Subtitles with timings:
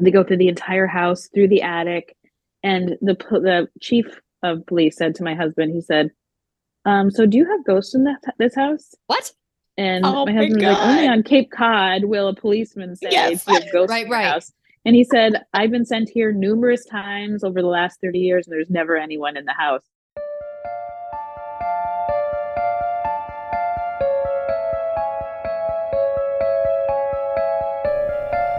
[0.00, 2.16] They go through the entire house, through the attic,
[2.62, 6.10] and the the chief of police said to my husband, he said,
[6.84, 9.32] um, "So do you have ghosts in that this house?" What?
[9.76, 13.08] And Oh my my husband was like, "Only on Cape Cod will a policeman say
[13.12, 13.44] Yes.
[13.46, 14.24] you have ghosts Right, in right.
[14.26, 14.52] house."
[14.84, 18.52] And he said, "I've been sent here numerous times over the last thirty years, and
[18.54, 19.84] there's never anyone in the house."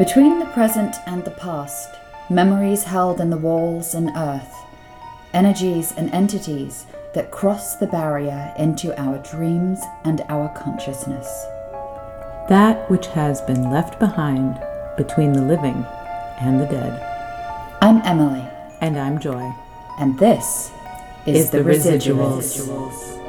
[0.02, 1.88] Between the present and the past,
[2.28, 4.52] memories held in the walls and earth,
[5.32, 11.28] energies and entities that cross the barrier into our dreams and our consciousness.
[12.50, 14.60] That which has been left behind
[14.98, 15.86] between the living
[16.40, 17.00] and the dead.
[17.84, 18.50] I'm Emily,
[18.82, 19.54] And I'm Joy.
[20.00, 20.72] and this
[21.28, 23.21] is, the, residuals.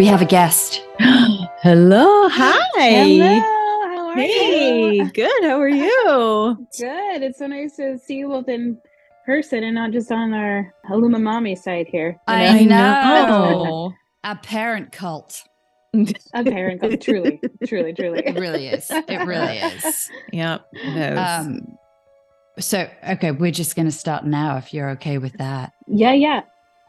[0.00, 0.82] We have a guest.
[0.98, 2.58] Hello, hi.
[2.74, 3.38] Hello,
[3.84, 5.10] how are Hey, you?
[5.10, 5.44] good.
[5.44, 6.66] How are you?
[6.78, 7.22] Good.
[7.22, 8.80] It's so nice to see you both in
[9.26, 12.18] person and not just on our Haluma Mommy site here.
[12.26, 13.26] I know?
[13.26, 13.92] know.
[14.24, 15.42] A parent cult.
[16.32, 16.98] A parent, cult.
[17.02, 18.22] truly, truly, truly.
[18.24, 18.90] It really is.
[18.90, 20.10] It really is.
[20.32, 20.66] Yep.
[20.72, 21.18] it is.
[21.18, 21.60] Um,
[22.58, 25.74] so, okay, we're just going to start now if you're okay with that.
[25.86, 26.40] Yeah, yeah.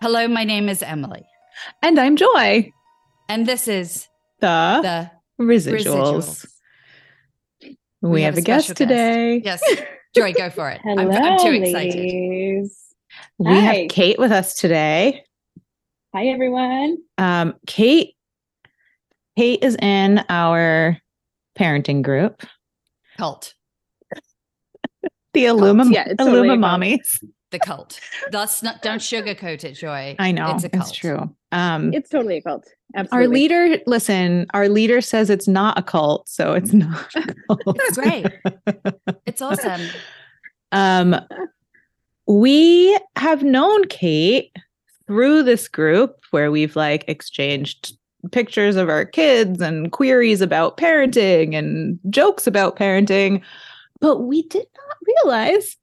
[0.02, 1.26] Hello, my name is Emily,
[1.82, 2.72] and I'm Joy.
[3.32, 4.10] And this is
[4.42, 5.86] The, the residuals.
[5.86, 6.48] Residuals.
[8.02, 9.42] We, have, a guest special today.
[9.46, 9.64] Yes,
[10.16, 10.82] Joy, go for it.
[10.84, 11.96] Hello, I'm, I'm too excited.
[11.96, 12.78] ladies.
[13.38, 13.60] We Hi.
[13.60, 15.24] have Kate with us today.
[16.14, 16.98] Hi, everyone.
[17.18, 18.16] Um, Kate.
[19.38, 20.98] Kate is in our
[21.58, 22.44] parenting group,
[23.18, 23.54] Cult,
[25.34, 26.80] the Illuma, Yeah, it's totally Illuma.
[27.00, 27.24] Mommies.
[27.52, 28.00] the cult.
[28.32, 28.82] Thus, not.
[28.82, 30.16] Don't sugarcoat it, Joy.
[30.20, 30.94] I know it's a cult.
[30.94, 31.34] true.
[31.54, 32.68] Um, It's totally a cult.
[32.96, 33.26] Absolutely.
[33.26, 37.14] our leader, listen, our leader says it's not a cult, so it's not.
[37.16, 37.78] A cult.
[37.80, 38.26] It's great.
[39.26, 39.82] It's awesome.
[40.72, 41.16] Um,
[42.28, 44.56] we have known Kate
[45.08, 47.98] through this group where we've like exchanged
[48.32, 53.42] pictures of our kids and queries about parenting and jokes about parenting,
[54.00, 55.78] but we did not realize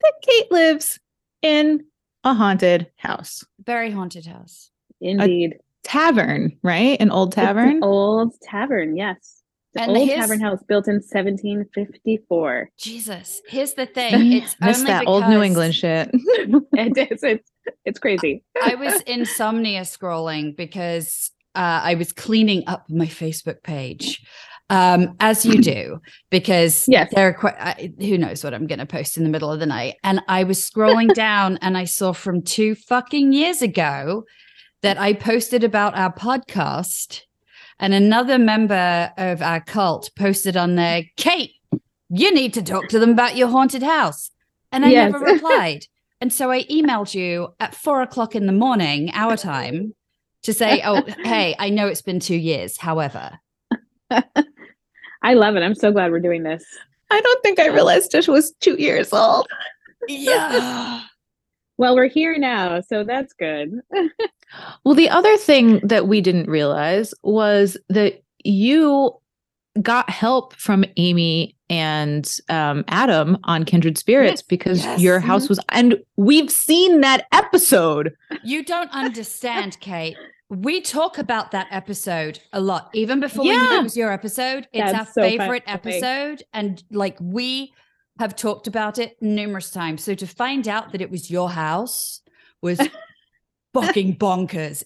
[0.00, 0.98] that Kate lives
[1.42, 1.84] in
[2.24, 4.70] a haunted house, Very haunted house.
[5.00, 5.58] Indeed.
[5.88, 7.00] Tavern, right?
[7.00, 7.80] An old It's an tavern.
[7.82, 9.42] old tavern, yes.
[9.74, 12.70] The And old his- tavern house built in 1754.
[12.78, 13.40] Jesus.
[13.48, 14.32] Here's the thing.
[14.42, 16.10] It's Miss only that old New England shit.
[16.14, 17.22] it is.
[17.22, 17.50] It's,
[17.84, 18.44] it's crazy.
[18.62, 24.24] I was insomnia scrolling because uh, I was cleaning up my Facebook page,
[24.70, 25.98] um, as you do,
[26.30, 27.10] because Yes.
[27.14, 29.58] there are quite, I, who knows what I'm going to post in the middle of
[29.60, 29.94] the night.
[30.04, 34.24] And I was scrolling down and I saw from two fucking years ago
[34.82, 37.22] that I posted about our podcast,
[37.78, 41.52] and another member of our cult posted on there, Kate,
[42.08, 44.30] you need to talk to them about your haunted house.
[44.72, 45.12] And I Yes.
[45.12, 45.86] never replied.
[46.20, 49.94] And so I emailed you at four o'clock in the morning, our time,
[50.42, 52.76] to say, oh, hey, I know it's been two years.
[52.76, 53.38] However,
[54.10, 55.62] I love it.
[55.62, 56.64] I'm so glad we're doing this.
[57.08, 59.46] I don't think I realized it was two years old.
[60.08, 61.02] yeah.
[61.76, 63.70] Well, we're here now, so that's good.
[64.84, 69.12] Well, the other thing that we didn't realize was that you
[69.82, 75.00] got help from Amy and um, Adam on Kindred Spirits Yes, because yes.
[75.00, 78.14] your house was, and we've seen that episode.
[78.42, 80.16] You don't understand, Kate.
[80.48, 84.66] We talk about that episode a lot, even before we knew it was your episode.
[84.72, 86.42] It's That's our so favorite episode.
[86.54, 87.74] And like we
[88.18, 90.02] have talked about it numerous times.
[90.02, 92.22] So to find out that it was your house
[92.62, 92.80] was
[93.74, 94.84] fucking bonkers.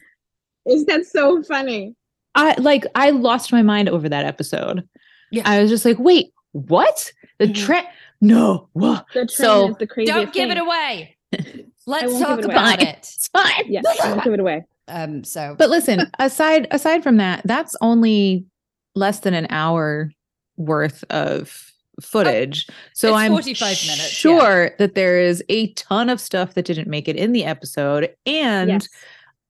[0.66, 1.94] Is that so funny?
[2.34, 4.88] I like, I lost my mind over that episode.
[5.30, 5.42] Yeah.
[5.44, 7.12] I was just like, wait, what?
[7.38, 7.54] The Mhm.
[7.54, 7.86] trend?
[8.20, 9.06] No, what?
[9.14, 11.16] The trend So- is the craziest Don't give it away.
[11.86, 12.54] Let's talk it away.
[12.54, 12.98] about it.
[12.98, 13.64] It's fine.
[13.66, 14.64] Yeah, I won't give it away.
[14.88, 18.44] Um, so But listen, aside aside from that, that's only
[18.96, 20.10] less than an hour
[20.56, 22.66] worth of footage.
[22.94, 23.88] so It's I'm 45 minutes,
[24.24, 24.38] yeah.
[24.38, 28.10] sure that there is a ton of stuff that didn't make it in the episode
[28.26, 28.88] and Yes.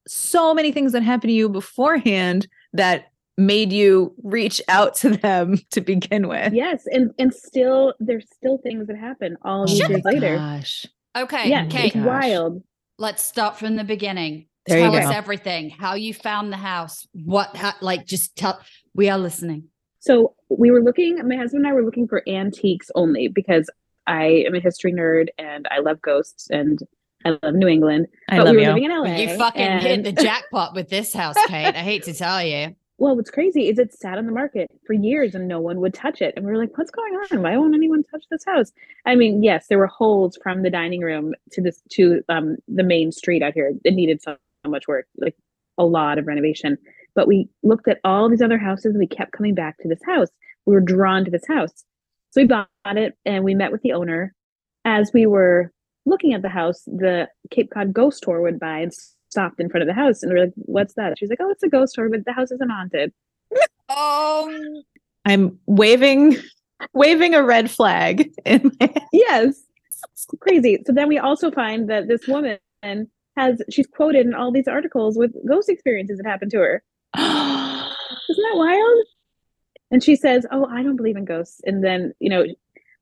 [0.09, 3.07] so many things that happened to you beforehand that
[3.39, 6.53] made you reach out to them to begin with.
[6.53, 10.37] Yes, and and still there's still things that happen all these Shut years later.
[10.37, 10.87] Gosh.
[11.17, 12.63] okay, Yeah, Kate, it's wild.
[12.99, 14.47] let's start from the beginning.
[14.67, 14.99] There you tell go.
[15.09, 15.71] us everything.
[15.71, 17.07] How you found the house.
[17.13, 18.61] What ha- like just tell
[18.95, 19.69] we are listening.
[20.03, 23.71] So we were looking, my husband and I were looking for antiques only because
[24.09, 26.81] I am a history nerd and I love ghosts and
[27.25, 28.09] I love New England.
[28.29, 28.69] I but love we were you.
[28.71, 29.15] living in LA.
[29.15, 31.77] you fucking hit the jackpot with this house, Kate.
[31.77, 32.75] I hate to tell you.
[32.99, 35.95] Well, what's crazy is it sat on the market for years and no one would
[35.95, 36.35] touch it.
[36.37, 37.41] And we were like, what's going on?
[37.41, 38.73] Why won't anyone touch this house?
[39.07, 42.83] I mean, yes, there were holes from the dining room to this to um the
[42.83, 43.73] main street out here.
[43.85, 45.37] It needed so much work, like
[45.79, 46.77] a lot of renovation.
[47.15, 50.03] But we looked at all these other houses and we kept coming back to this
[50.07, 50.29] house.
[50.67, 51.85] We were drawn to this house.
[52.31, 54.35] So we bought it and we met with the owner.
[54.85, 55.71] As we were
[56.07, 58.93] looking at the house, the Cape Cod ghost tour went by and
[59.31, 60.23] stopped in front of the house.
[60.23, 61.19] And we are like, what's that?
[61.19, 63.13] She's like, oh, it's a ghost tour, but the house isn't haunted.
[63.89, 64.83] Oh,
[65.25, 66.37] I'm waving
[66.95, 69.63] waving a red flag in my Yes.
[70.41, 70.83] Crazy.
[70.85, 72.59] So then we also find that this woman
[73.37, 76.83] has, she's quoted in all these articles with ghost experiences that happened to her.
[77.19, 79.05] Isn't that wild?
[79.91, 82.45] And she says, "Oh, I don't believe in ghosts." And then, you know,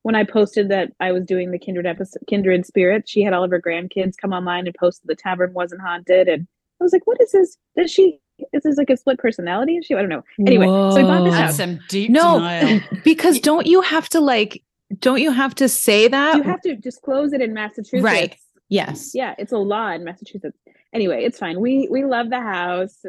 [0.03, 3.43] when I posted that I was doing the kindred episode, kindred spirits, she had all
[3.43, 6.47] of her grandkids come online and posted the tavern wasn't haunted, and
[6.79, 7.57] I was like, "What is this?
[7.77, 8.19] Does she?
[8.53, 9.77] Is this like a split personality?
[9.77, 9.93] Is she?
[9.93, 11.57] I don't know." Anyway, so we bought this that's house.
[11.57, 12.81] some deep no, denial.
[13.05, 14.61] because don't you have to like
[14.99, 16.35] don't you have to say that?
[16.35, 18.35] You have to disclose it in Massachusetts, Right.
[18.69, 19.11] yes.
[19.13, 20.57] Yeah, it's a law in Massachusetts.
[20.93, 21.59] Anyway, it's fine.
[21.59, 22.97] We we love the house.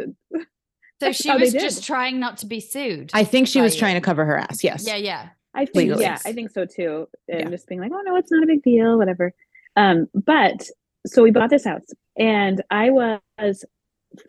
[1.02, 3.10] So she was just trying not to be sued.
[3.14, 3.78] I think she was Right.
[3.81, 4.62] trying to cover her ass.
[4.62, 4.87] Yes.
[4.87, 5.28] yeah, yeah.
[5.54, 6.04] I think Legally.
[6.04, 7.08] yeah, I think so too.
[7.28, 7.50] And Yeah.
[7.50, 9.32] just being like, oh no, it's not a big deal, whatever.
[9.76, 10.69] Um, but
[11.06, 11.84] so we bought this house,
[12.16, 13.64] and I was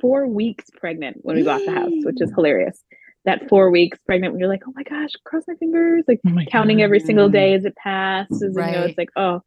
[0.02, 2.84] four weeks pregnant when we bought the house, which is hilarious.
[3.26, 6.32] That four weeks pregnant, when you're like, oh my gosh, cross my fingers, like Oh
[6.32, 6.84] my counting God.
[6.86, 8.42] every single day as it passes.
[8.42, 8.90] And, you know, Right.
[8.90, 9.42] it's like, oh,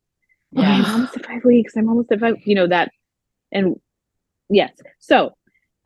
[0.53, 0.63] Yeah.
[0.71, 1.77] I'm almost at five weeks.
[1.77, 2.37] I'm almost at five.
[2.47, 2.91] You know that,
[3.53, 3.77] and
[4.49, 4.73] yes.
[4.99, 5.33] So,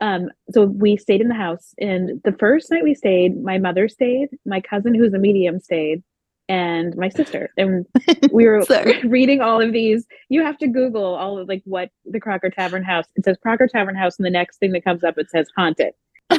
[0.01, 3.87] um, so we stayed in the house, and the first night we stayed, my mother
[3.87, 6.03] stayed, my cousin who's a medium stayed,
[6.49, 7.85] and my sister, and
[8.31, 8.65] we were
[9.03, 10.05] reading all of these.
[10.27, 13.05] You have to Google all of like what the Crocker Tavern House.
[13.15, 15.93] It says Crocker Tavern House, and the next thing that comes up it says haunted.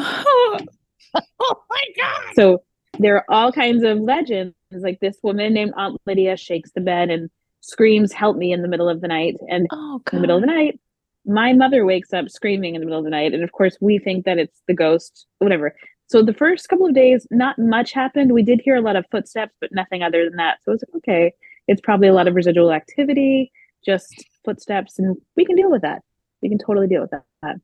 [1.15, 2.35] Oh my god.
[2.35, 2.63] So
[2.99, 4.55] there are all kinds of legends.
[4.71, 7.29] Like this woman named Aunt Lydia shakes the bed and
[7.61, 10.41] screams, "Help me!" in the middle of the night, and oh in the middle of
[10.41, 10.81] the night,
[11.25, 13.99] my mother wakes up screaming in the middle of the night, and of course we
[13.99, 15.75] think that it's the ghost, whatever.
[16.07, 18.33] So the first couple of days, not much happened.
[18.33, 20.59] We did hear a lot of footsteps, but nothing other than that.
[20.63, 21.33] So it was like, okay,
[21.69, 23.53] it's probably a lot of residual activity,
[23.85, 26.03] just footsteps, and we can deal with that.
[26.43, 27.57] We can totally deal with that.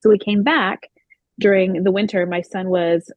[0.00, 0.88] So we came back
[1.38, 2.24] during the winter.
[2.24, 3.10] My son was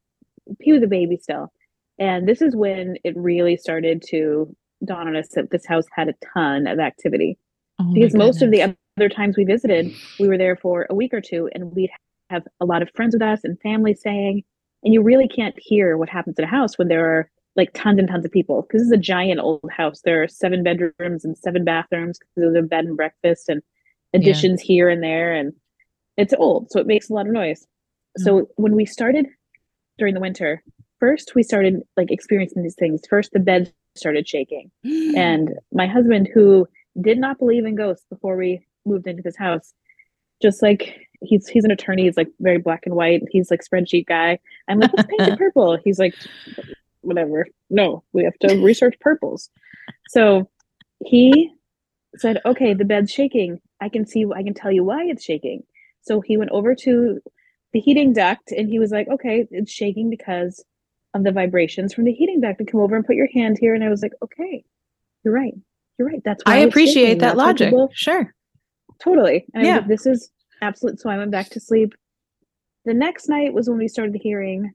[0.59, 1.53] he was a baby still,
[1.99, 6.09] and this is when it really started to dawn on us that this house had
[6.09, 7.37] a ton of activity
[7.79, 8.75] Oh because most of the.
[8.99, 11.91] Other times we visited, we were there for a week or two, and we'd
[12.29, 14.43] have a lot of friends with us and family staying.
[14.83, 17.99] And you really can't hear what happens in a house when there are like tons
[17.99, 18.61] and tons of people.
[18.61, 20.01] Because this is a giant old house.
[20.01, 22.19] There are seven bedrooms and seven bathrooms.
[22.19, 23.61] Because there's a bed and breakfast and
[24.13, 25.53] additions here and there, and
[26.17, 27.61] it's old, so it makes a lot of noise.
[27.61, 28.23] Mm-hmm.
[28.23, 29.27] So when we started
[29.97, 30.63] during the winter,
[30.99, 33.01] first we started like experiencing these things.
[33.09, 36.67] First, the bed started shaking and my husband who
[37.01, 39.73] did not believe in ghosts before we moved into this house.
[40.41, 44.07] Just like he's he's an attorney he's like very black and white he's like spreadsheet
[44.07, 44.39] guy.
[44.67, 45.77] I'm like let's paint it purple.
[45.83, 46.15] He's like
[47.01, 47.47] whatever.
[47.69, 49.49] No we have to research purples.
[50.09, 50.49] So
[51.05, 51.51] he
[52.17, 53.59] said okay the bed's shaking.
[53.81, 55.63] I can see i can tell you why it's shaking.
[56.01, 57.19] So he went over to
[57.73, 60.63] the heating duct and he was like okay it's shaking because
[61.13, 62.59] of the vibrations from the heating duct.
[62.59, 63.75] And come over and put your hand here.
[63.75, 64.63] And i was like okay
[65.23, 65.53] you're right.
[65.97, 66.21] You're right.
[66.23, 67.73] That's why I appreciate that That's logic.
[67.93, 68.33] Sure.
[69.01, 69.45] Totally.
[69.53, 69.87] And I was Yeah.
[69.87, 71.93] this is absolute so i went back to sleep.
[72.85, 74.73] The next night was when we started hearing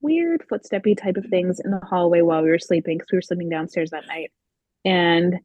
[0.00, 3.22] weird footsteppy type of things in the hallway while we were sleeping because we were
[3.22, 4.30] sleeping downstairs that night.
[4.84, 5.38] And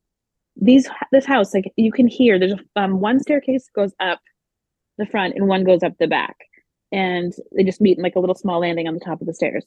[0.56, 4.20] these this house like you can hear there's um, one staircase goes up
[4.98, 6.36] the front and one goes up the back.
[6.92, 9.34] And they just meet in like a little small landing on the top of the
[9.34, 9.66] stairs.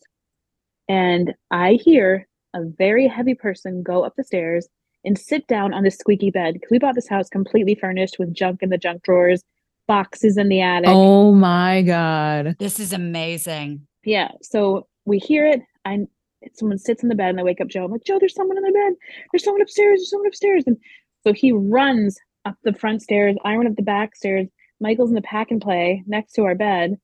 [0.88, 4.68] And i hear a very heavy person go up the stairs
[5.04, 8.32] and sit down on this squeaky bed because we bought this house completely furnished with
[8.32, 9.42] junk in the junk drawers
[9.88, 12.56] boxes in the attic Oh my god.
[12.58, 13.86] This is amazing.
[14.04, 14.28] yeah.
[14.42, 15.60] So we hear it.
[15.84, 16.06] I
[16.54, 17.84] someone sits in the bed and I wake up Joe.
[17.84, 18.94] I'm like, Joe, there's someone in the bed.
[19.32, 19.98] There's someone upstairs.
[19.98, 20.64] There's someone upstairs.
[20.66, 20.76] And
[21.24, 23.36] so he runs up the front stairs.
[23.44, 24.48] I run up the back stairs.
[24.80, 26.96] Michael's in the pack and play next to our bed.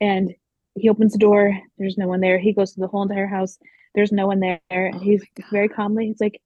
[0.00, 0.32] And
[0.76, 1.56] he opens the door.
[1.78, 2.38] There's no one there.
[2.38, 3.58] He goes to the whole entire house.
[3.94, 4.60] There's no one there.
[4.72, 6.40] Oh he's very calmly, he's like,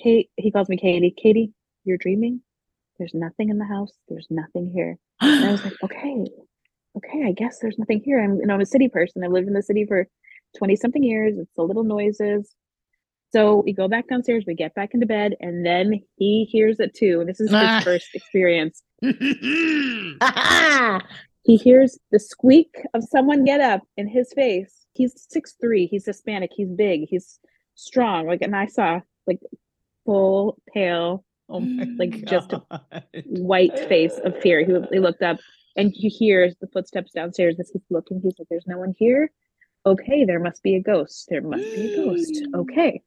[0.00, 1.14] Kate, he calls me Katie.
[1.16, 1.52] Katie,
[1.84, 2.40] you're dreaming.
[2.98, 3.92] There's nothing in the house.
[4.08, 4.98] There's nothing here.
[5.20, 6.24] And I was like, okay,
[6.96, 8.22] okay, I guess there's nothing here.
[8.22, 9.22] I'm, you know, I'm a city person.
[9.24, 10.06] I've lived in the city for
[10.56, 11.36] 20 something years.
[11.38, 12.54] It's the little noises.
[13.30, 16.94] So we go back downstairs, we get back into bed, and then he hears it
[16.94, 17.24] too.
[17.26, 17.80] This is his Ah.
[17.84, 18.82] first experience.
[21.44, 24.84] He hears the squeak of someone get up in his face.
[24.92, 25.86] He's six three.
[25.86, 26.50] He's Hispanic.
[26.54, 27.06] He's big.
[27.08, 27.40] He's
[27.74, 28.26] strong.
[28.26, 29.38] Like, and I saw like
[30.08, 31.58] full pale, oh
[31.98, 32.26] like mm.
[32.26, 32.62] just a
[33.26, 34.64] white face of fear.
[34.64, 35.38] He, he looked up
[35.76, 37.60] and he hears the footsteps downstairs.
[37.60, 39.30] As he's looking, he's like, "There's no one here.
[39.84, 41.26] Okay, there must be a ghost.
[41.28, 42.32] There must be a ghost.
[42.32, 42.60] Mm.
[42.60, 43.02] Okay."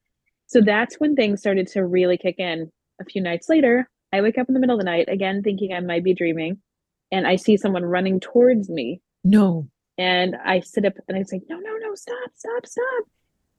[0.45, 2.71] So that's when things started to really kick in.
[2.99, 5.73] A few nights later, I wake up in the middle of the night again, thinking
[5.73, 6.61] I might be dreaming,
[7.11, 9.01] and I see someone running towards me.
[9.23, 9.67] no.
[9.97, 11.95] And I sit up and I say, "No, no, no!
[11.95, 12.31] Stop!
[12.35, 12.65] Stop!
[12.65, 13.05] Stop!"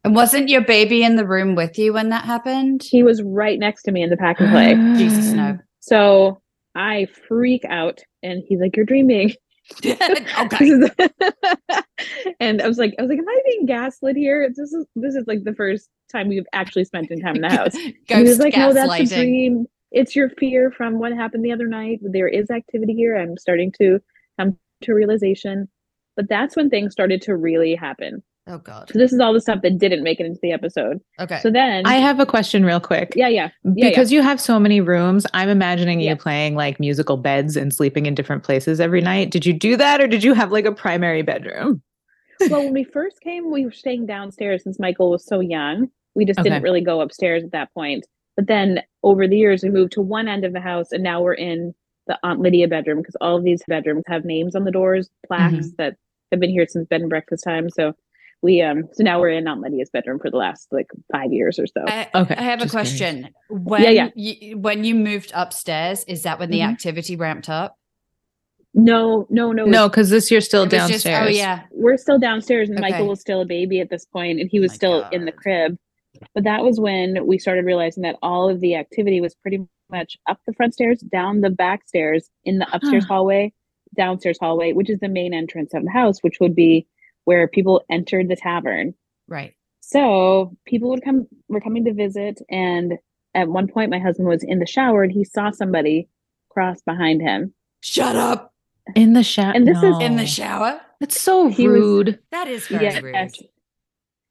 [0.05, 2.83] And wasn't your baby in the room with you when that happened?
[2.83, 4.75] He was right next to me in the pack and play.
[4.99, 5.59] Jesus, no.
[5.81, 6.41] So
[6.75, 9.35] I freak out, and he's like, "You're dreaming."
[9.85, 10.81] okay.
[12.41, 14.49] and I was like, I was like, am I being gaslit here?
[14.49, 17.51] This is this is like the first time we've actually spent any time in the
[17.57, 17.75] house.
[17.75, 19.67] He was like, no, that's a dream.
[19.93, 22.01] It's your fear from what happened the other night.
[22.03, 23.17] There is activity here.
[23.17, 24.01] I'm starting to
[24.39, 25.69] come to realization.
[26.17, 28.23] But that's when things started to really happen.
[28.49, 28.91] Oh God.
[28.93, 30.99] So this is all the stuff that didn't make it into the episode.
[31.21, 31.39] Okay.
[31.41, 33.13] So then I have a question real quick.
[33.15, 33.51] yeah, yeah.
[33.65, 36.11] Yeah, because you have so many rooms, I'm imagining Yeah.
[36.11, 39.31] you playing like musical beds and sleeping in different places every night.
[39.31, 41.83] Did you do that or did you have like a primary bedroom?
[42.51, 45.89] well, when we first came, we were staying downstairs since Michael was so young.
[46.17, 48.05] We just didn't really go upstairs at that point.
[48.37, 51.23] But then over the years, we moved to one end of the house, and now
[51.23, 51.75] we're in
[52.07, 55.55] the Aunt Lydia bedroom because all of these bedrooms have names on the doors, plaques
[55.55, 55.67] Mm-hmm.
[55.79, 55.97] that
[56.33, 57.71] have been here since bed and breakfast time.
[57.71, 57.93] So
[58.43, 61.59] we um so now we're in Aunt Lydia's bedroom for the last like five years
[61.59, 61.85] or so.
[61.87, 62.91] I, Okay, I have a just curious.
[62.93, 63.29] question.
[63.49, 64.09] When yeah.
[64.15, 66.71] You, when you moved upstairs, is that when the Mhm.
[66.73, 67.77] activity ramped up?
[68.75, 71.03] no, no, no, No, because this you're still downstairs.
[71.03, 71.61] just- oh yeah.
[71.73, 72.91] we're still downstairs and Okay.
[72.91, 75.33] Michael was still a baby at this point and he was my still in the
[75.33, 75.77] crib.
[76.35, 80.17] But that was when we started realizing that all of the activity was pretty much
[80.27, 83.15] up the front stairs, down the back stairs, in the upstairs Huh.
[83.17, 83.53] hallway,
[83.95, 86.87] downstairs hallway, which is the main entrance of the house, which would be
[87.25, 88.95] where people entered the tavern.
[89.29, 89.55] Right.
[89.81, 92.95] So people would come were coming to visit and
[93.35, 96.09] at one point my husband was in the shower and he saw somebody
[96.51, 97.55] cross behind him.
[97.81, 98.53] Shut up.
[98.95, 99.53] In the shower.
[99.55, 100.81] And this is- In the shower.
[101.01, 102.19] That's so He was- rude.
[102.31, 103.15] That is very rude.
[103.15, 103.43] Yes.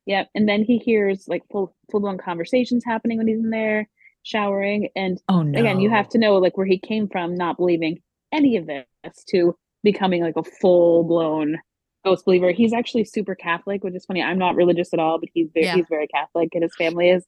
[0.07, 0.29] Yep.
[0.35, 3.87] And then he hears like full full blown conversations happening when he's in there
[4.23, 4.89] showering.
[4.95, 5.59] And oh no.
[5.59, 8.85] again, you have to know like where he came from, not believing any of this
[9.29, 11.57] to becoming like a full blown
[12.03, 12.51] ghost believer.
[12.51, 14.21] He's actually super Catholic, which is funny.
[14.21, 15.75] I'm not religious at all, but he's very Yeah.
[15.75, 17.25] he's very Catholic and his family is.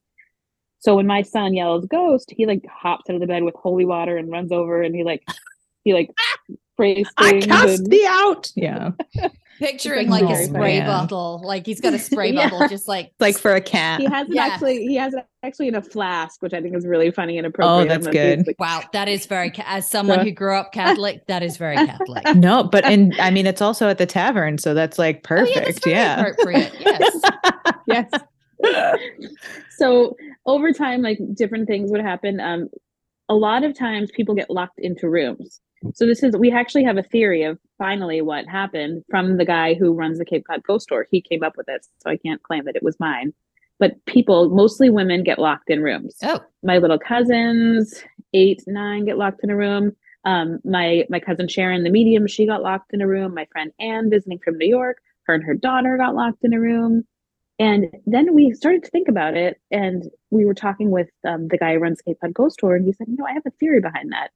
[0.80, 3.86] So when my son yells ghost, he like hops out of the bed with holy
[3.86, 5.24] water and runs over and he like
[5.84, 6.10] he like
[6.78, 8.52] prays I cast and- thee out.
[8.56, 8.92] Yeah.
[9.60, 10.86] Picturing like like a spray funny.
[10.92, 11.42] bottle.
[11.44, 12.50] Like he's got a spray Yeah.
[12.50, 14.00] bottle, just like Like for a cat.
[14.02, 14.46] he has it Yeah.
[14.48, 17.46] actually he has it actually in a flask which i think is really funny and
[17.46, 18.48] appropriate Oh, that's good.
[18.48, 21.76] like- wow, that is very ca- as someone who grew up Catholic, that is very
[21.76, 22.24] Catholic.
[22.36, 25.60] No, but and I mean it's also at the tavern, so that's like Oh, yeah,
[25.60, 25.88] that's perfect.
[25.88, 26.22] yeah.
[26.22, 26.74] appropriate.
[26.80, 27.16] Yes.
[27.88, 28.10] yes
[29.78, 32.70] so over time like different things would happen um
[33.30, 35.60] a lot of times people get locked into rooms
[35.94, 39.74] so this is we actually have a theory of finally what happened from the guy
[39.74, 42.42] who runs the cape cod ghost tour he came up with it so i can't
[42.44, 43.34] claim that it was mine
[43.80, 49.18] but people mostly women get locked in rooms Oh, my little cousins, eight, nine, get
[49.18, 49.86] locked in a room.
[50.26, 53.34] Um, my my cousin Sharon, the medium, she got locked in a room.
[53.34, 56.60] My friend Anne, visiting from New York, her and her daughter got locked in a
[56.60, 57.04] room.
[57.60, 60.00] And then we started to think about it, and
[60.32, 62.94] we were talking with um, the guy who runs Cape Cod Ghost Tour, and he
[62.94, 64.30] said, "You know, I have a theory behind that.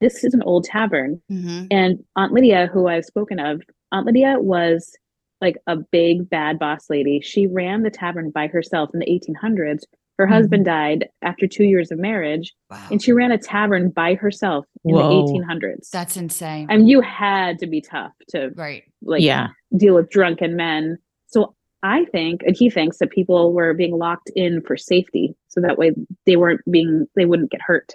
[0.00, 1.66] This is an old tavern, mhm.
[1.70, 3.62] and Aunt Lydia, who I've spoken of,
[3.92, 4.96] Aunt Lydia was
[5.40, 7.20] like a big bad boss lady.
[7.20, 9.84] She ran the tavern by herself in the 1800s.
[10.18, 14.14] Her husband died after two years of marriage, wow, and she ran a tavern by
[14.14, 15.26] herself in Whoa.
[15.26, 15.90] the 1800s.
[15.90, 16.66] that's insane.
[16.68, 18.82] I mean, you had to be tough to right.
[19.00, 19.48] like yeah.
[19.76, 20.98] deal with drunken men.
[21.28, 25.60] So I think, and he thinks that people were being locked in for safety, so
[25.60, 25.92] that way
[26.26, 27.92] they weren't being, they wouldn't get hurt.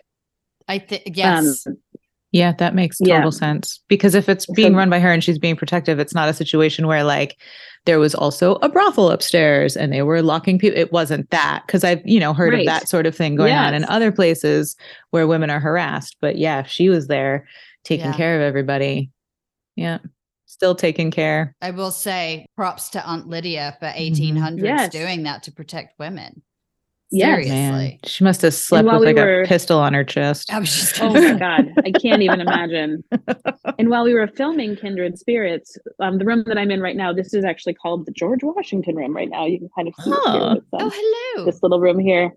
[0.69, 1.67] I think yes.
[1.67, 1.77] Um,
[2.33, 3.29] Yeah, that makes total Yeah.
[3.29, 3.79] sense.
[3.87, 6.33] Because if it's being So- run by her and she's being protective, it's not a
[6.33, 7.39] situation where like
[7.85, 10.77] there was also a brothel upstairs and they were locking people.
[10.79, 12.61] It wasn't that because I've, you know, heard Right.
[12.61, 14.75] of that sort of thing going on in other places
[15.11, 16.17] where women are harassed.
[16.21, 17.45] But yeah, if she was there
[17.83, 18.13] taking Yeah.
[18.17, 19.11] care of everybody.
[19.75, 19.99] Yeah.
[20.45, 21.55] Still taking care.
[21.61, 23.97] I will say props to Aunt Lydia for mm-hmm.
[23.99, 24.91] 1800s Yes.
[24.91, 26.41] doing that to protect women.
[27.15, 27.45] Yes.
[27.45, 27.51] Seriously.
[27.51, 30.51] Man, she must have slept with we like were- a pistol on her chest.
[30.51, 33.03] I was just Oh my god, I can't even imagine.
[33.79, 37.11] And while we were filming Kindred Spirits, um, the room that I'm in right now,
[37.13, 39.15] this is actually called the George Washington room.
[39.15, 40.31] Right now, you can kind of see it Huh.
[40.31, 40.91] here with, um, Oh,
[41.35, 41.45] hello.
[41.45, 42.33] this little room here.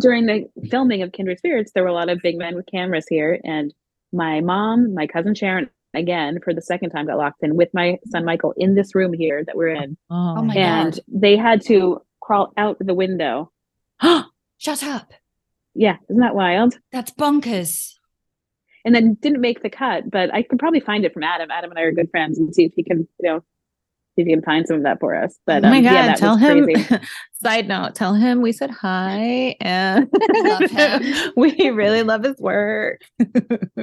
[0.00, 3.04] During the filming of Kindred Spirits, there were a lot of big men with cameras
[3.08, 3.74] here, and
[4.12, 7.98] my mom, my cousin Sharon, again for the second time, got locked in with my
[8.10, 11.00] son Michael in this room here that we're in, Oh, my and God.
[11.08, 13.50] they had to crawl out the window.
[14.02, 14.24] Oh,
[14.58, 15.12] shut up.
[15.74, 16.78] Yeah, isn't that wild?
[16.92, 17.94] That's bonkers.
[18.84, 21.50] and then didn't make the cut, but I can probably find it from Adam.
[21.50, 23.38] Adam and I are good friends and see if he can, you know,
[24.16, 25.38] see if he can find some of that for us.
[25.46, 25.92] But oh my um, god!
[25.92, 26.68] yeah, that tell him.
[27.42, 31.32] Side note: Tell him we said hi, and Love him.
[31.36, 33.00] we really love his work.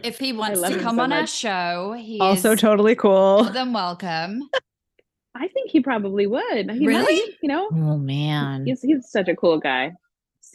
[0.04, 3.44] If he wants to come so on our show, he also, is totally cool.
[3.44, 4.42] more than welcome.
[5.36, 6.72] I think he probably would.
[6.72, 7.04] He Really?
[7.04, 8.66] might, you know, Oh man!
[8.66, 9.94] he's he's such a cool guy.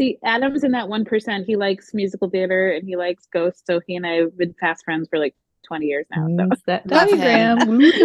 [0.02, 1.46] See, Adam's in that one percent.
[1.46, 3.62] He likes musical theater and he likes ghosts.
[3.64, 6.26] So he and I have been fast friends for like twenty years now.
[6.26, 7.18] So Use that Love him.
[7.20, 7.92] diagram.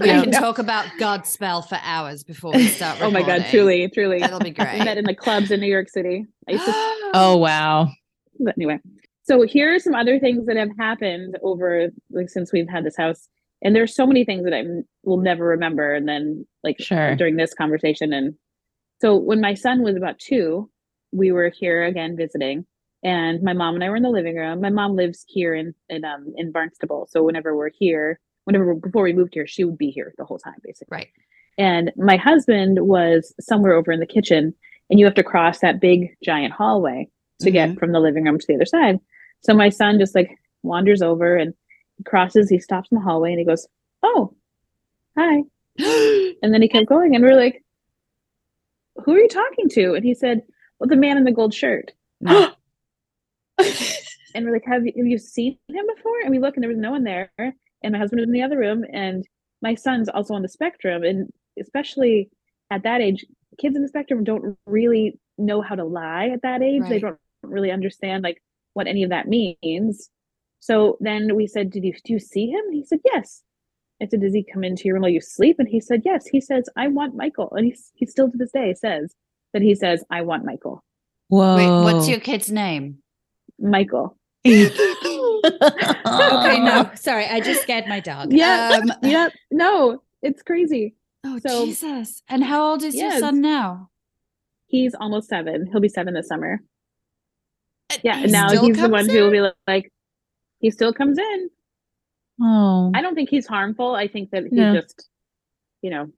[0.00, 0.22] We Yeah.
[0.22, 4.20] can talk about Godspell for hours before we start oh my god, truly, truly.
[4.20, 4.84] That'll be We great.
[4.84, 6.26] met in the clubs in New York City.
[6.48, 6.72] I used to
[7.14, 7.88] Oh wow!
[8.40, 8.78] but anyway
[9.24, 12.96] so here are some other things that have happened over like since we've had this
[12.96, 13.28] house
[13.62, 14.62] and there's so many things that i
[15.04, 17.14] will never remember and then like Sure.
[17.16, 18.34] during this conversation and
[19.02, 20.70] so when my son was about two
[21.12, 22.66] we were here again visiting
[23.04, 24.60] and my mom and i were in the living room.
[24.60, 29.04] My mom lives here in in um in barnstable so whenever we're here whenever before
[29.04, 30.96] we moved here she would be here the whole time basically.
[30.96, 31.08] Right.
[31.58, 34.54] and my husband was somewhere over in the kitchen
[34.90, 37.08] and you have to cross that big giant hallway
[37.40, 38.98] to get from the living room to the other side.
[39.40, 41.54] So my son just like wanders over and
[42.06, 43.66] crosses he stops in the hallway and he goes
[44.02, 44.34] oh
[45.16, 45.42] hi.
[46.42, 47.62] And then he kept going and we're like
[49.04, 49.94] who are you talking to?
[49.94, 50.42] And he said
[50.82, 52.52] well the man in the gold shirt No.
[54.34, 56.20] and we're like, have you, have you seen him before?
[56.20, 57.30] And we look and there was no one there.
[57.38, 58.84] And my husband was in the other room.
[58.92, 59.26] And
[59.60, 61.04] my son's also on the spectrum.
[61.04, 62.30] And especially
[62.70, 63.24] at that age,
[63.58, 66.82] kids in the spectrum don't really know how to lie at that age.
[66.88, 68.42] They don't really understand like
[68.74, 70.08] what any of that means.
[70.60, 72.64] So then we said, Did you do you see him?
[72.66, 73.42] And he said, Yes.
[74.00, 75.56] I said, Does he come into your room while you sleep?
[75.58, 76.26] And he said, Yes.
[76.26, 77.52] He says, I want Michael.
[77.52, 79.14] And he's he still to this day says
[79.52, 80.82] that he says, I want Michael.
[81.28, 81.56] Whoa!
[81.56, 82.98] Wait, what's your kid's name?
[83.58, 84.16] Michael.
[85.44, 88.32] Okay, no, sorry, I just scared my dog.
[88.32, 88.80] Yeah.
[88.80, 89.32] Um, yep.
[89.50, 90.94] No, it's crazy.
[91.24, 92.22] oh, So- Jesus.
[92.28, 93.88] And how old is your son now?
[94.66, 95.66] He's almost seven.
[95.70, 96.60] He'll be seven this summer.
[98.02, 98.16] Yeah.
[98.16, 99.92] He and now he's the comes one who will be like,
[100.60, 101.50] he still comes in.
[102.40, 103.94] Oh, I don't think he's harmful.
[103.94, 104.74] I think that he No.
[104.74, 105.08] just,
[105.82, 106.10] you know,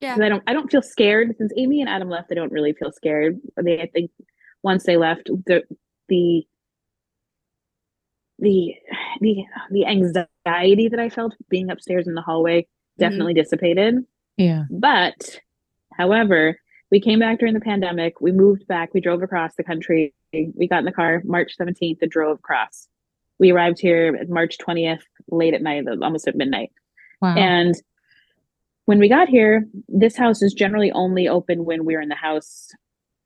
[0.00, 0.16] Yeah.
[0.20, 2.28] I don't, I don't feel scared since Amy and Adam left.
[2.30, 3.38] I don't really feel scared.
[3.62, 4.10] They, I think
[4.62, 5.62] once they left, the,
[6.08, 6.46] the,
[8.38, 8.74] the,
[9.20, 13.02] the, the anxiety that I felt being upstairs in the hallway mm-hmm.
[13.02, 14.04] definitely dissipated.
[14.36, 14.64] yeah.
[14.70, 15.38] But,
[15.96, 16.58] however,
[16.90, 18.20] we came back during the pandemic.
[18.20, 18.92] We moved back.
[18.94, 20.14] We drove across the country.
[20.32, 22.88] We got in the car March 17th and drove across.
[23.38, 26.70] We arrived here March 20th, late at night, almost at midnight.
[27.20, 27.34] Wow.
[27.36, 27.74] And
[28.86, 32.68] when we got here, this house is generally only open when we're in the house.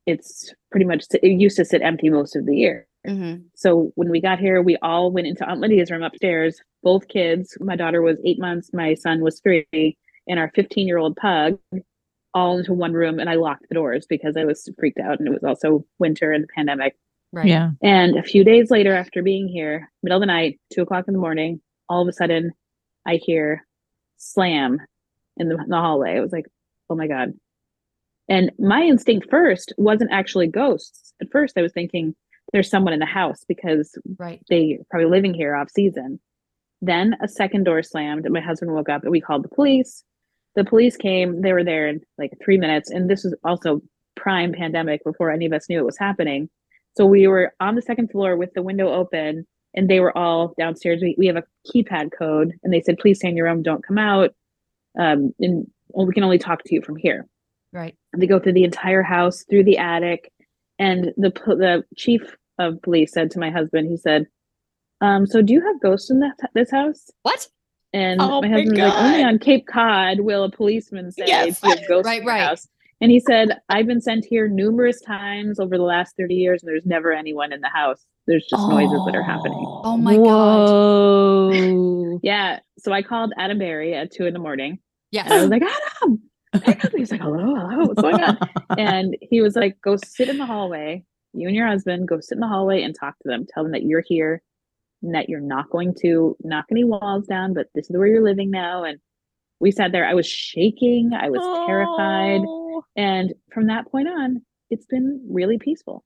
[0.07, 2.87] It's pretty much, it used to sit empty most of the year.
[3.07, 3.45] Mhm.
[3.55, 6.61] So when we got here, we all went into Aunt Lydia's room upstairs.
[6.83, 9.67] Both kids, my daughter was eight months, my son was three,
[10.29, 11.59] and our 15 year old pug,
[12.35, 13.19] all into one room.
[13.19, 15.19] And I locked the doors because I was freaked out.
[15.19, 16.97] And it was also winter and the pandemic.
[17.33, 17.47] Right.
[17.47, 17.71] yeah.
[17.83, 21.15] And a few days later, after being here, middle of the night, two o'clock in
[21.15, 22.53] the morning, all of a sudden,
[23.07, 23.67] I hear
[24.17, 24.81] slam
[25.39, 26.17] in the, in the hallway.
[26.17, 26.47] I was like,
[26.91, 27.33] oh my God.
[28.29, 31.13] And my instinct first wasn't actually ghosts.
[31.21, 32.15] At first, I was thinking
[32.53, 34.41] there's someone in the house because Right.
[34.49, 36.21] they probably living here off season.
[36.81, 40.05] Then a second door slammed, and my husband woke up, and we called the police.
[40.55, 41.41] The police came.
[41.43, 43.83] They were there in like three minutes, and this was also
[44.17, 46.49] prime pandemic before any of us knew it was happening.
[46.97, 50.55] So we were on the second floor with the window open, and they were all
[50.59, 51.01] downstairs.
[51.03, 53.63] We, we have a keypad code, and they said, "Please stay in your room.
[53.63, 54.35] Don't come out.
[54.99, 57.27] Um, and well, we can only talk to you from here."
[57.73, 57.95] Right.
[58.17, 60.31] They go through the entire house, through the attic,
[60.79, 64.27] and the the chief of police said to my husband, he said,
[65.01, 67.47] um, "So do you have ghosts in that, this house?" What?
[67.95, 71.25] And Oh my my husband was like, "Only on Cape Cod will a policeman say
[71.27, 71.61] Yes.
[71.61, 72.43] do you have ghosts Right, in your right.
[72.43, 72.69] house."
[73.01, 76.69] And he said, "I've been sent here numerous times over the last thirty years, and
[76.69, 78.05] there's never anyone in the house.
[78.27, 80.69] There's just noises that are happening." Oh my God.
[80.69, 82.21] Whoa.
[82.25, 82.59] Yeah.
[82.79, 85.27] So I called Adam Berry at two in the morning, Yes.
[85.27, 86.21] and I was like, "Adam,
[86.97, 88.39] He's like, hello, hello, what's going on?
[88.79, 91.05] And he was like, go sit in the hallway.
[91.35, 93.47] You and your husband go sit in the hallway and talk to them.
[93.53, 94.43] Tell them that you're here
[95.03, 98.25] and that you're not going to knock any walls down, but this is where you're
[98.25, 98.85] living now.
[98.85, 98.99] And
[99.61, 100.07] we sat there.
[100.07, 101.13] I was shaking.
[101.13, 102.41] I was terrified.
[102.97, 106.05] And from that point on, it's been really peaceful.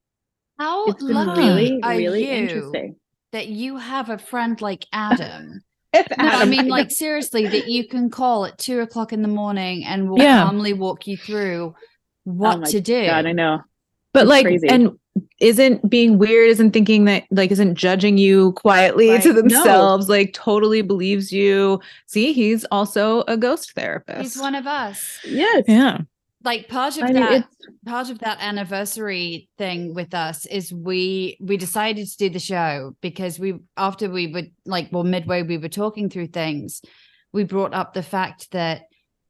[0.58, 2.96] How It's lucky really, are really you interesting.
[3.32, 5.62] that you have a friend like Adam.
[5.92, 9.28] If No, I mean, like seriously, that you can call at two o'clock in the
[9.28, 10.42] morning and will Yeah.
[10.44, 11.74] calmly walk you through
[12.24, 13.06] what oh my to do.
[13.06, 13.60] God, I know.
[14.14, 14.68] but it's like crazy.
[14.68, 14.92] and
[15.40, 19.24] isn't being weird isn't thinking that like isn't judging you quietly to Right.
[19.26, 19.32] No.
[19.42, 25.18] themselves like totally believes you see he's also a ghost therapist He's one of us.
[25.24, 25.64] Yes.
[25.68, 25.98] yeah
[26.44, 30.72] Like part of I mean, that it's part of that anniversary thing with us is
[30.72, 35.42] we we decided to do the show because we after we were like well midway
[35.42, 36.82] we were talking through things
[37.32, 38.82] we brought up the fact that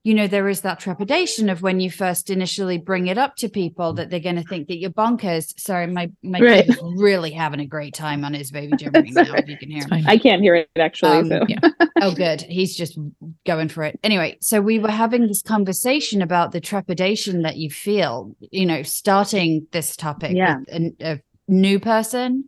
[0.04, 3.48] you know there is that trepidation of when you first initially bring it up to
[3.48, 6.66] people that they're going to think that you're bonkers sorry my my Right.
[6.66, 9.70] kid really having a great time on his baby gym right now if you can
[9.70, 11.10] hear him I can't hear it actually.
[11.18, 11.60] Um, so yeah.
[12.00, 12.98] oh good he's just
[13.46, 17.70] going for it anyway so we were having this conversation about the trepidation that you
[17.70, 20.58] feel you know starting this topic Yeah.
[20.58, 20.68] with
[21.00, 22.44] a, a new person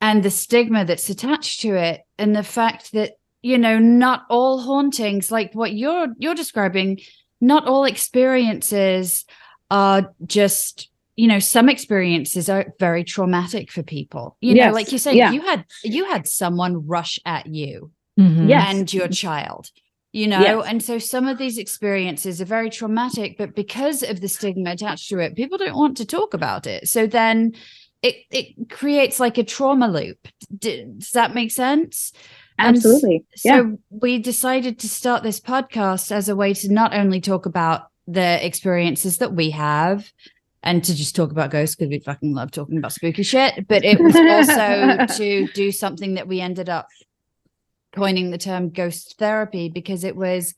[0.00, 3.12] and the stigma that's attached to it and the fact that
[3.44, 6.98] you know not all hauntings like what you're you're describing
[7.40, 9.24] not all experiences
[9.70, 14.98] are just you know some experiences are very traumatic for people you know like you
[14.98, 15.30] said yeah.
[15.30, 18.48] you had you had someone rush at you Mhm.
[18.48, 18.66] Yes.
[18.70, 19.70] and your child
[20.12, 20.66] you know Yes.
[20.68, 25.08] and so some of these experiences are very traumatic but because of the stigma attached
[25.08, 27.52] to it people don't want to talk about it so then
[28.02, 30.20] it it creates like a trauma loop
[30.56, 32.12] D- does that make sense
[32.58, 33.24] And absolutely.
[33.34, 33.62] so yeah.
[33.90, 38.44] we decided to start this podcast as a way to not only talk about the
[38.44, 40.12] experiences that we have
[40.62, 43.84] and to just talk about ghosts because we fucking love talking about spooky shit, but
[43.84, 46.88] it was also to do something that we ended up
[47.94, 50.54] coining the term ghost therapy because it was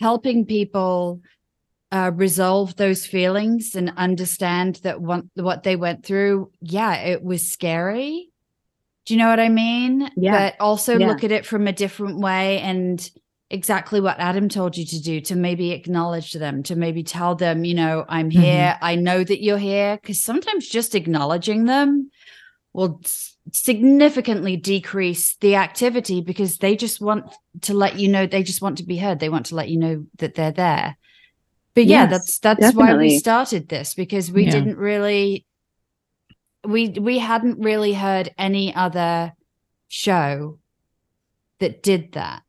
[0.00, 1.20] helping people
[1.92, 6.50] uh, resolve those feelings and understand that one, what they went through.
[6.60, 8.30] Yeah, it was scary.
[9.06, 10.10] Do you know what I mean?
[10.16, 10.32] Yeah.
[10.32, 11.08] But also Yeah.
[11.08, 13.08] look at it from a different way and
[13.50, 17.64] exactly what Adam told you to do to maybe acknowledge them, to maybe tell them,
[17.64, 18.42] you know, I'm Mhm.
[18.42, 18.78] here.
[18.82, 19.96] I know that you're here.
[20.02, 22.10] Because sometimes just acknowledging them
[22.72, 23.00] will
[23.52, 28.78] significantly decrease the activity because they just want to let you know they just want
[28.78, 30.96] to be heard they want to let you know that they're there
[31.76, 34.50] but yeah Yes, that's that's why we started this because we Yeah.
[34.50, 35.46] didn't really
[36.66, 39.32] we we hadn't really heard any other
[39.88, 40.58] show
[41.60, 42.42] that did that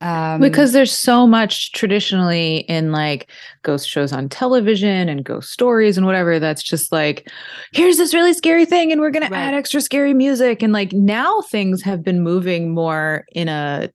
[0.00, 3.30] um because there's so much traditionally in like
[3.62, 7.30] ghost shows on television and ghost stories and whatever that's just like
[7.72, 9.40] here's this really scary thing and we're going to Right.
[9.40, 13.90] add extra scary music and like now things have been moving more in a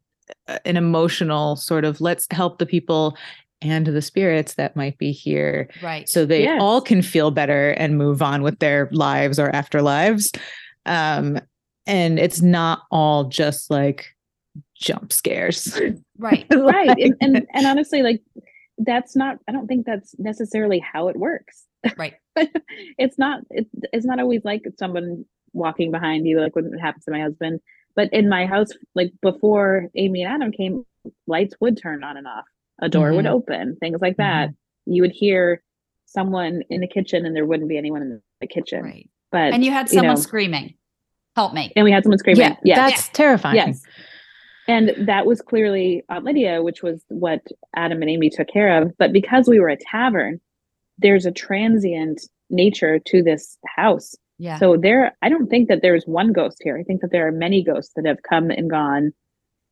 [0.64, 3.18] an emotional sort of let's help the people
[3.66, 5.70] and the spirits that might be here.
[5.82, 6.08] Right.
[6.08, 6.60] So they Yes.
[6.62, 10.36] all can feel better and move on with their lives or afterlives.
[10.86, 11.40] Um
[11.88, 14.08] and it's not all just like
[14.76, 15.80] jump scares.
[16.18, 16.46] Right.
[16.50, 16.98] Right.
[16.98, 18.22] And, and and honestly, like
[18.78, 21.66] that's not I don't think that's necessarily how it works.
[21.98, 22.14] right.
[22.98, 27.04] It's not it, it's not always like someone walking behind you like when it happens
[27.06, 27.60] to my husband.
[27.98, 30.86] But in my house like before amy and adam came
[31.28, 32.46] lights would turn on and off
[32.82, 33.32] a door would Mhm.
[33.32, 34.50] open things like that.
[34.86, 35.62] You would hear
[36.06, 38.84] someone in the kitchen and there wouldn't be anyone in the kitchen.
[38.84, 39.10] Right.
[39.32, 40.76] But and you had you someone know, screaming
[41.36, 41.72] help me.
[41.76, 42.42] And we had someone screaming.
[42.42, 42.78] Yeah, yes.
[42.78, 43.56] that's terrifying.
[43.56, 43.82] Yes.
[44.68, 47.42] And that was clearly aunt lydia which was what
[47.76, 48.94] adam and amy took care of.
[48.98, 50.40] But because we were a tavern
[50.98, 54.16] there's a transient nature to this house.
[54.38, 54.58] Yeah.
[54.60, 56.78] So there, I don't think that there's one ghost here.
[56.78, 59.12] I think that there are many ghosts that have come and gone.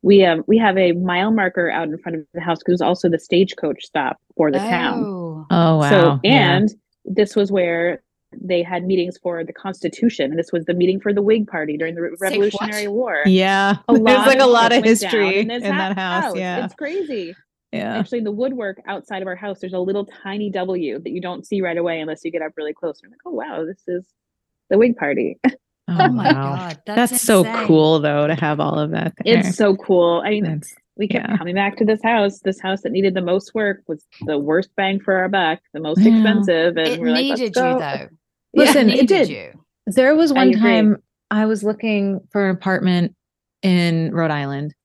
[0.03, 2.73] We have we have a mile marker out in front of the house because it
[2.73, 5.03] was also the stagecoach stop for the town.
[5.05, 6.57] Oh, oh wow So Yeah.
[6.57, 6.69] and
[7.05, 8.03] this was where
[8.41, 10.31] they had meetings for the Constitution.
[10.31, 12.21] And this was the meeting for the Whig Party during the Re- what?
[12.21, 13.23] Revolutionary War.
[13.25, 16.73] yeah A there's like a lot of history in, this that house oh, yeah It's
[16.75, 17.33] crazy.
[17.71, 21.09] yeah Actually, in the woodwork outside of our house, there's a little tiny W that
[21.11, 22.99] you don't see right away unless you get up really close.
[23.01, 24.05] And I'm like, oh wow, this is
[24.69, 25.39] the Whig Party.
[25.89, 29.39] oh my god that's, that's, so cool though to have all of that there.
[29.39, 30.21] It's so cool.
[30.25, 31.37] I mean, That's- we kept yeah.
[31.37, 32.39] coming back to this house.
[32.41, 35.79] This house that needed the most work was the worst bang for our buck, the
[35.79, 36.15] most Yeah.
[36.17, 37.79] expensive, and it we're like, needed Let's you go.
[37.79, 38.07] though
[38.53, 39.27] Listen, it it did.
[39.29, 39.51] you
[39.87, 40.61] There was one agree.
[40.61, 40.97] time
[41.31, 43.15] I was looking for an apartment
[43.63, 44.75] in Rhode Island,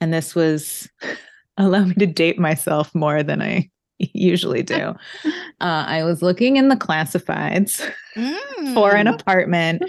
[0.00, 0.88] and this was
[1.56, 3.70] allow me to date myself more than I
[4.14, 4.94] usually do.
[5.60, 7.76] Uh, I was looking in the classifieds
[8.74, 9.14] for an Mm.
[9.14, 9.84] apartment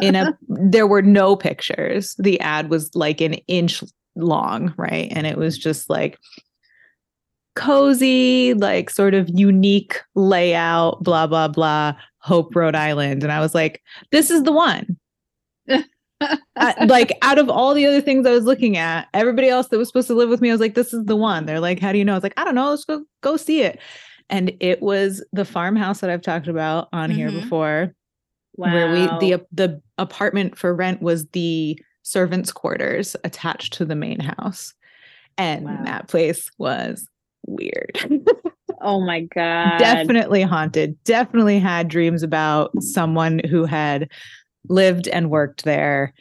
[0.00, 2.16] in a there were no pictures.
[2.18, 3.84] The ad was like an inch
[4.16, 5.12] long, right?
[5.14, 6.18] And it was just like
[7.54, 13.22] cozy, like sort of unique layout, blah blah blah, Hope Rhode Island.
[13.22, 14.96] And I was like, this is the one.
[16.56, 19.78] I- like out of all the other things I was looking at, everybody else that
[19.78, 21.46] was supposed to live with me, I was like, this is the one.
[21.46, 22.12] They're like, how do you know?
[22.12, 22.70] I was like, I don't know.
[22.70, 23.78] Let's go go see it.
[24.30, 27.42] And it was the farmhouse that I've talked about on here Mhm.
[27.42, 27.94] before,
[28.56, 28.72] Wow.
[28.72, 34.20] where we the the apartment for rent was the servants' quarters attached to the main
[34.20, 34.74] house.
[35.38, 35.82] And Wow.
[35.84, 37.06] that place was
[37.46, 37.98] weird.
[38.80, 39.78] oh my god.
[39.78, 40.96] definitely haunted.
[41.04, 44.08] Definitely had dreams about someone who had
[44.68, 46.12] lived and worked there.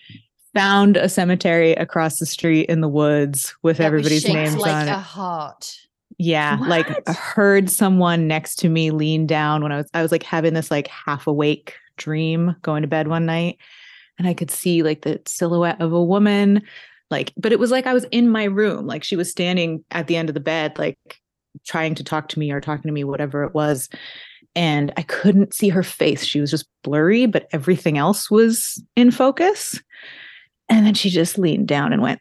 [0.54, 4.88] Found a cemetery across the street in the woods with That everybody's names like on
[4.90, 5.78] a heart.
[6.18, 7.16] Yeah, like What?
[7.16, 10.70] heard someone next to me lean down when I was I was like having this
[10.70, 13.58] like half awake dream going to bed one night
[14.18, 16.62] and I could see like the silhouette of a woman
[17.10, 20.08] like but it was like I was in my room like she was standing at
[20.08, 20.98] the end of the bed like
[21.66, 23.90] trying to talk to me or talking to me whatever it was
[24.56, 29.12] and I couldn't see her face she was just blurry but everything else was in
[29.12, 29.82] focus
[30.70, 32.20] and then she just leaned down and went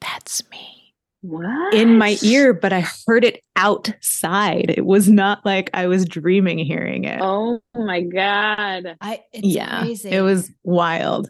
[0.00, 1.74] that's me what?
[1.74, 4.70] in my ear, but I heard it outside.
[4.70, 7.18] It was not like I was dreaming hearing it.
[7.20, 8.96] Oh my god.
[9.00, 10.10] I it's yeah, crazy.
[10.10, 11.28] it was wild.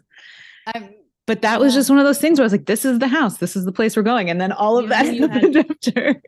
[0.75, 0.93] I'm,
[1.25, 3.07] But that was just one of those things where I was like, this is the
[3.07, 4.29] house, this is the place we're going.
[4.29, 6.21] And then all of You that knew you had- after.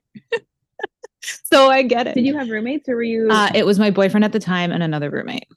[1.22, 2.16] So I get it.
[2.16, 4.72] Did you have roommates or were you uh, it was my boyfriend at the time
[4.72, 5.48] and another roommate.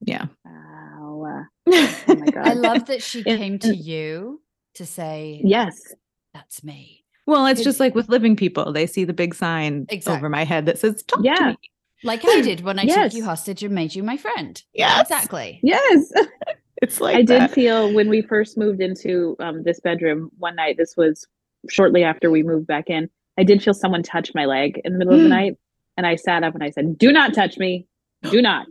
[0.00, 0.26] Yeah.
[0.44, 1.26] Wow.
[1.68, 2.46] Oh my god.
[2.48, 4.40] I love that she And- came to you
[4.74, 5.94] to say, Yes.
[6.34, 9.86] "That's me." well, it's Did- just like with living people, they see the big sign
[9.90, 10.16] Exactly.
[10.18, 11.50] over my head that says, talk to Yeah.
[11.50, 11.56] me.
[12.04, 14.60] Like I did when I took you hostage and made you my friend.
[14.74, 15.00] Yeah.
[15.00, 15.60] exactly.
[15.62, 16.12] Yes.
[16.82, 20.76] It's like I did feel when we first moved into um, this bedroom one night,
[20.76, 21.24] this was
[21.70, 24.98] shortly after we moved back in, I did feel someone touch my leg in the
[24.98, 25.30] middle of the Mm.
[25.30, 25.56] night.
[25.96, 27.86] And I sat up and I said, Do not touch me.
[28.30, 28.66] Do not.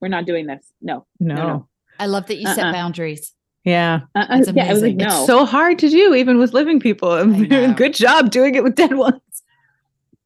[0.00, 0.72] We're not doing this.
[0.80, 1.06] No.
[1.20, 1.34] no.
[1.34, 1.68] no, no.
[1.98, 2.72] I love that you set Uh-uh.
[2.72, 3.32] boundaries.
[3.64, 4.00] Yeah.
[4.14, 4.36] Uh-uh.
[4.38, 5.08] That's Yeah, I was like, amazing.
[5.08, 5.18] no.
[5.18, 7.24] It's so hard to do, even with living people.
[7.74, 9.20] Good job doing it with dead ones.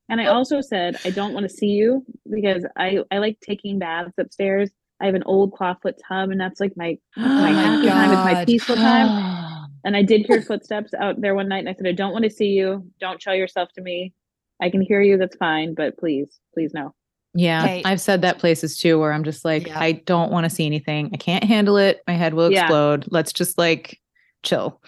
[0.08, 3.78] and I also said, I don't want to see you because I, I like taking
[3.78, 4.70] baths upstairs.
[5.00, 8.12] I have an old clawfoot tub, and that's like my my Oh my happy time.
[8.12, 9.52] It's my peaceful time.
[9.86, 12.24] And I did hear footsteps out there one night, and I said, I don't want
[12.24, 12.84] to see you.
[13.00, 14.12] Don't show yourself to me.
[14.60, 15.16] I can hear you.
[15.16, 16.92] That's fine, but please, please no.
[17.34, 17.82] Yeah, Okay.
[17.84, 19.78] I've said that places too, where I'm just like, Yeah.
[19.78, 21.10] I don't want to see anything.
[21.14, 22.00] I can't handle it.
[22.08, 22.62] My head will Yeah.
[22.62, 23.06] explode.
[23.12, 24.00] Let's just like
[24.42, 24.80] chill.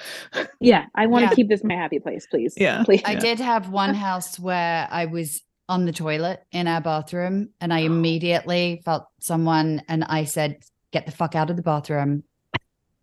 [0.58, 1.34] Yeah, I want to Yeah.
[1.34, 2.54] keep this my happy place, please.
[2.56, 2.82] Yeah.
[2.86, 3.02] please.
[3.04, 7.72] I did have one house where I was on the toilet in our bathroom and
[7.72, 10.56] I immediately felt someone and I said,
[10.90, 12.24] Get the fuck out of the bathroom.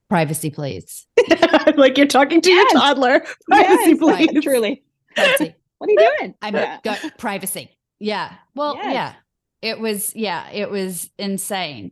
[0.10, 1.06] Privacy, please.
[1.78, 2.72] like you're talking to Yes.
[2.74, 3.20] your toddler.
[3.50, 4.28] Privacy, Yes, please.
[4.34, 4.84] right, truly.
[5.16, 5.56] Privacy.
[5.78, 6.36] What are you doing?
[6.42, 6.80] I'm Yeah.
[6.84, 7.70] go privacy.
[8.00, 8.34] Yeah.
[8.56, 8.94] Well, Yes.
[8.94, 9.14] yeah.
[9.62, 11.92] It was, yeah, it was insane.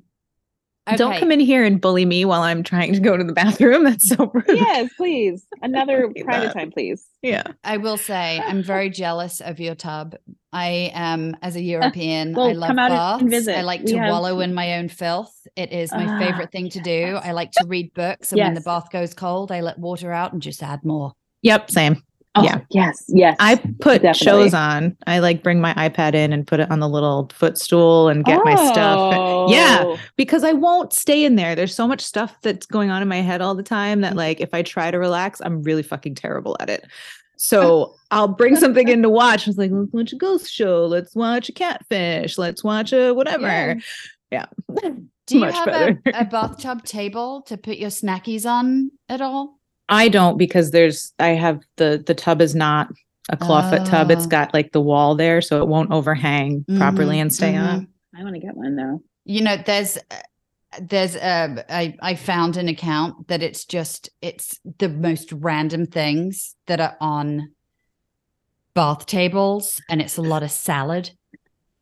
[0.96, 3.84] Don't come in here and bully me while I'm trying to go to the bathroom.
[3.86, 4.46] That's so rude.
[4.50, 5.46] yes, please.
[5.62, 6.54] Another private that.
[6.54, 7.06] time, please.
[7.22, 7.44] Yeah.
[7.64, 10.16] I will say I'm very jealous of your tub.
[10.52, 12.92] I am as a European, well, I love come out
[13.22, 13.46] and baths.
[13.48, 13.58] visit.
[13.58, 15.34] I like to have- wallow in my own filth.
[15.56, 16.92] It is my Ah, favorite thing to do.
[16.92, 17.22] yes.
[17.26, 20.34] I like to read books and when the bath goes cold, I let water out
[20.34, 21.14] and just add more.
[21.44, 21.72] Yep.
[21.72, 22.02] Same.
[22.36, 22.62] Oh, Yeah.
[22.72, 23.04] Yes.
[23.10, 23.36] Yes.
[23.40, 24.14] I put Definitely.
[24.14, 24.98] shows on.
[25.06, 28.44] I like bring my iPad in and put it on the little footstool and get
[28.44, 29.52] my stuff.
[29.52, 29.84] Yeah.
[29.86, 30.00] Oh.
[30.16, 31.56] because I won't stay in there.
[31.56, 34.42] There's so much stuff that's going on in my head all the time that like
[34.42, 36.86] if I try to relax, I'm really fucking terrible at it.
[37.38, 39.48] So I'll bring something in to watch.
[39.48, 40.86] I was like, let's watch a ghost show.
[40.88, 42.38] Let's watch a catfish.
[42.40, 43.78] Let's watch a whatever.
[44.32, 44.46] Yeah.
[45.26, 49.60] Do you Much have a, a bathtub table to put your snackies on at all?
[49.90, 52.90] I don't because there's I have the the tub is not
[53.30, 54.12] a clawfoot tub.
[54.12, 57.84] It's got like the wall there, so it won't overhang properly Mhm, and stay mhm.
[57.84, 57.84] up.
[58.18, 59.02] I want to get one though.
[59.26, 60.16] You know, there's uh,
[60.82, 66.56] there's uh, I I found an account that it's just it's the most random things
[66.68, 67.52] that are on
[68.74, 71.12] bath tables and it's a lot of salad.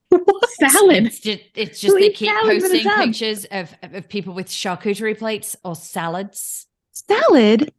[0.09, 0.49] What?
[0.59, 1.05] Salad.
[1.07, 4.33] It's just it's just Who they keep salad in a posting pictures of of people
[4.33, 6.67] with charcuterie plates or salads.
[6.91, 7.73] Salad,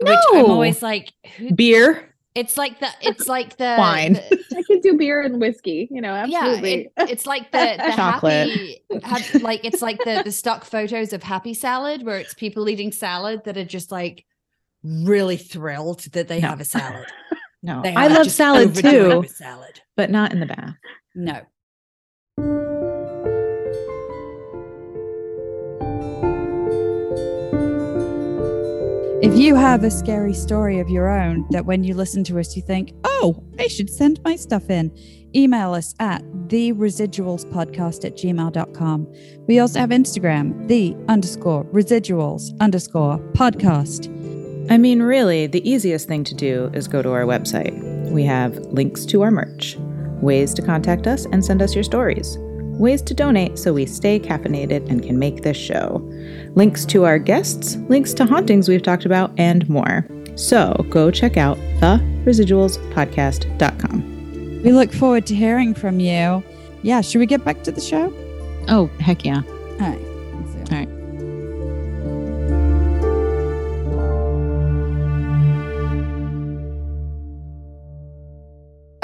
[0.00, 4.14] Which I'm always like, who beer, it's like the it's like the Wine.
[4.14, 5.88] the- I could do beer and whiskey.
[5.90, 6.74] You know, yeah, absolutely.
[6.96, 8.50] it, it's like the, the Chocolate.
[8.50, 12.68] happy, hap- like it's like the the stock photos of happy salad where it's people
[12.68, 14.24] eating salad that are just like
[14.82, 16.48] really thrilled that they No.
[16.48, 17.06] have a salad.
[17.62, 19.80] no, They I love salad overjoyed too, with Salad.
[19.96, 20.74] but not in the bath.
[21.14, 21.40] No.
[29.34, 32.54] If you have a scary story of your own that when you listen to us,
[32.54, 34.96] you think, oh, I should send my stuff in,
[35.34, 39.12] email us at the residuals podcast at gmail.com.
[39.48, 44.06] We also have Instagram, the underscore residuals underscore podcast.
[44.70, 47.74] I mean, really, the easiest thing to do is go to our website.
[48.12, 49.76] We have links to our merch,
[50.22, 52.36] ways to contact us and send us your stories,
[52.78, 56.00] ways to donate so we stay caffeinated and can make this show,
[56.54, 60.06] links to our guests, links to hauntings we've talked about, and more.
[60.36, 64.62] So go check out theresidualspodcast.com.
[64.62, 66.42] We look forward to hearing from you.
[66.82, 68.12] Yeah, should we get back to the show?
[68.68, 69.42] Oh, heck yeah.
[69.46, 70.13] All right.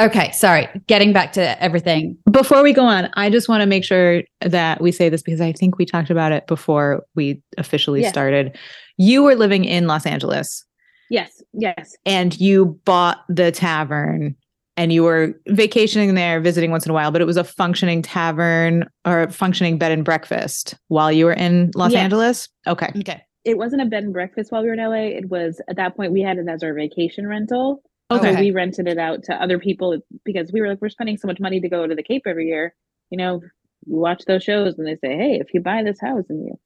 [0.00, 0.66] Okay, sorry.
[0.86, 2.16] Getting back to everything.
[2.30, 5.40] Before we go on, I just want to make sure that we say this because
[5.42, 8.08] I think we talked about it before we officially Yeah.
[8.08, 8.56] started.
[8.96, 10.64] You were living in Los Angeles
[11.10, 11.96] Yes, yes.
[12.06, 14.34] and you bought the tavern
[14.76, 18.00] and you were vacationing there, visiting once in a while, but it was a functioning
[18.00, 22.00] tavern or a functioning bed and breakfast while you were in Los Yes.
[22.04, 22.48] Angeles.
[22.66, 22.88] Okay.
[23.00, 23.20] Okay.
[23.44, 25.16] It wasn't a bed and breakfast while we were in LA.
[25.18, 27.82] It was at that point we had it as our vacation rental.
[28.12, 28.40] So Okay.
[28.40, 31.38] we rented it out to other people because we were like, we're spending so much
[31.38, 32.74] money to go to the Cape every year.
[33.10, 33.40] You know,
[33.86, 36.58] you watch those shows and they say, hey, if you buy this house and you,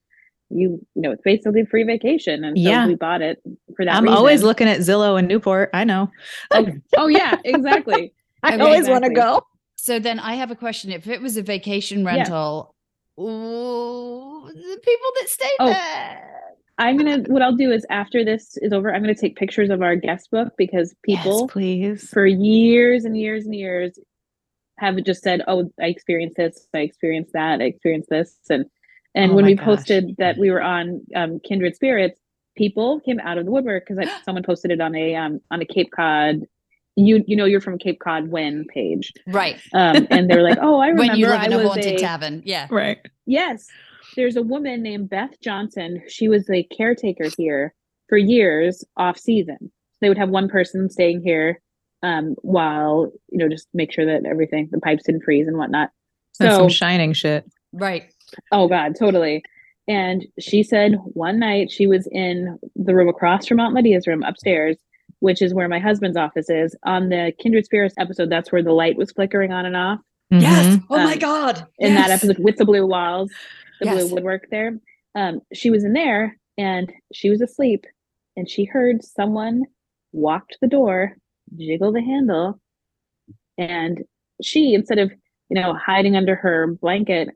[0.49, 2.43] you, you know, it's basically free vacation.
[2.43, 2.87] And so Yeah.
[2.87, 3.41] we bought it
[3.75, 3.93] for that.
[3.95, 5.69] I'm always looking at Zillow and Newport.
[5.73, 6.09] I know.
[6.51, 6.65] Oh,
[6.97, 8.13] oh yeah, exactly.
[8.43, 9.41] I Okay, always want to go.
[9.75, 10.91] So then I have a question.
[10.91, 12.11] If it was a vacation Yeah.
[12.17, 12.75] rental,
[13.19, 15.67] ooh, the people that stay Oh.
[15.67, 16.34] there.
[16.77, 17.19] I'm gonna.
[17.27, 20.29] What I'll do is after this is over, I'm gonna take pictures of our guest
[20.31, 22.09] book because people yes, please.
[22.09, 23.97] for years and years and years
[24.79, 26.67] have just said, "Oh, I experienced this.
[26.73, 27.61] I experienced that.
[27.61, 28.65] I experienced this." And
[29.13, 29.65] and Oh when we gosh.
[29.65, 32.19] posted that we were on um, Kindred Spirits,
[32.57, 35.65] people came out of the woodwork because someone posted it on a um, on a
[35.65, 36.41] Cape Cod.
[36.97, 39.61] You you know you're from Cape Cod when page, Right.
[39.73, 41.67] um, and they were like, "Oh, I remember When you live in I a was
[41.67, 42.41] haunted a tavern.
[42.45, 42.67] Yeah.
[42.69, 42.99] Right.
[43.25, 43.67] Yes.
[44.15, 46.01] There's a woman named Beth Johnson.
[46.07, 47.73] She was a caretaker here
[48.07, 49.71] for years off season.
[50.01, 51.59] They would have one person staying here
[52.03, 55.89] um, while, you know, just make sure that everything, the pipes didn't freeze and whatnot.
[56.39, 57.45] That's So, some shining shit.
[57.73, 58.03] Right.
[58.51, 59.43] oh God, totally.
[59.87, 64.23] And she said one night she was in the room across from Aunt Lydia's room
[64.23, 64.77] upstairs,
[65.19, 66.75] which is where my husband's office is.
[66.85, 69.99] On the Kindred Spirits episode, that's where the light was flickering on and off
[70.31, 70.75] Yes.
[70.77, 70.83] Mhm.
[70.89, 71.67] Oh my Um, God.
[71.79, 73.31] in that episode with the blue walls,
[73.79, 74.05] the Yes.
[74.05, 74.79] blue woodwork there.
[75.15, 77.85] Um, she was in there and she was asleep
[78.35, 79.63] and she heard someone
[80.11, 81.17] walk to the door,
[81.57, 82.59] jiggle the handle,
[83.57, 84.03] and
[84.41, 85.11] she, instead of,
[85.49, 87.29] you know, hiding under her blanket,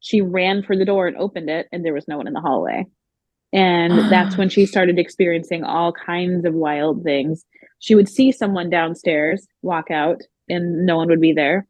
[0.00, 2.40] she ran for the door and opened it, and there was no one in the
[2.40, 2.86] hallway.
[3.52, 7.44] And that's when she started experiencing all kinds of wild things.
[7.78, 11.66] She would see someone downstairs walk out, and no one would be there.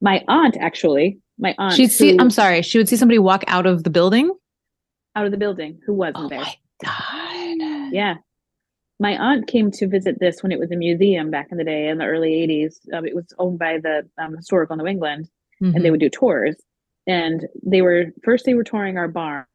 [0.00, 2.12] My aunt, actually, my aunt, She'd see.
[2.12, 2.62] who- I'm sorry.
[2.62, 4.30] She would see somebody walk out of the building.
[5.16, 6.40] out of the building who wasn't Oh there.
[6.40, 7.92] my god.
[7.92, 8.14] Yeah.
[9.00, 11.88] My aunt came to visit this when it was a museum back in the day
[11.88, 12.78] in the early 80s.
[12.92, 15.28] Um, it was owned by the um, Historical New England
[15.62, 15.76] Mm-hmm.
[15.76, 16.56] and they would do tours.
[17.06, 19.46] And they were first they were touring our barn,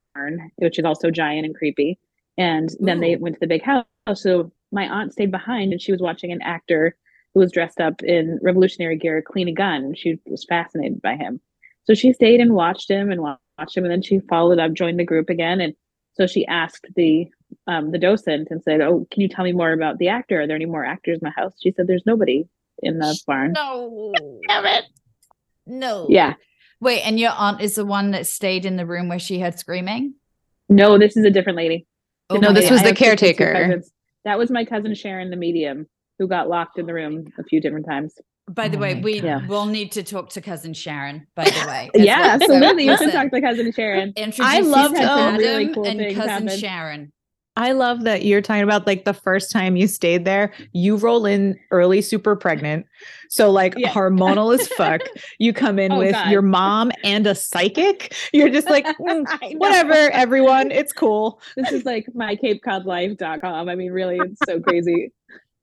[0.56, 2.00] which is also giant and creepy.
[2.38, 3.86] And then they went to the big house.
[4.14, 6.96] So my aunt stayed behind and she was watching an actor
[7.34, 11.18] who was dressed up in revolutionary gear clean a gun and she was fascinated by
[11.18, 11.42] him.
[11.90, 15.00] So she stayed and watched him and watched him and then she followed up, joined
[15.00, 15.60] the group again.
[15.60, 15.74] And
[16.14, 17.28] so she asked the
[17.66, 20.40] um, the docent and said, Oh, can you tell me more about the actor?
[20.40, 21.54] Are there any more actors in the house?
[21.60, 22.48] She said, There's nobody
[22.84, 23.54] in the barn.
[23.54, 24.14] No.
[25.66, 26.06] No.
[26.10, 26.36] Yeah.
[26.80, 29.58] Wait, and your aunt is the one that stayed in the room where she heard
[29.58, 30.14] screaming?
[30.70, 31.88] No, this is a different lady.
[32.30, 32.74] Oh No, this God.
[32.74, 33.82] was I the caretaker.
[34.26, 35.88] That was my cousin Sharon, the medium,
[36.20, 38.14] who got locked in the room a few different times.
[38.50, 39.48] By the Oh way, we gosh.
[39.48, 41.90] will need to talk to cousin Sharon, by the way.
[41.96, 42.40] Yeah, well.
[42.40, 42.86] So absolutely.
[42.86, 44.14] You should listen, talk to cousin Sharon.
[44.16, 46.60] Introduce love you really Adam cool and cousin happen.
[46.60, 47.14] Sharon.
[47.56, 50.54] I love that you're talking about like the first time you stayed there.
[50.72, 52.86] You roll in early, super pregnant,
[53.30, 53.90] so like Yeah.
[53.90, 55.02] hormonal as fuck.
[55.40, 56.32] You come in Oh, with God.
[56.32, 58.16] your mom and a psychic.
[58.32, 61.42] You're just like, "Mm, whatever, everyone, it's cool.
[61.58, 63.68] This is like my CapeCodLife.com.
[63.70, 65.12] I mean, really, it's so crazy.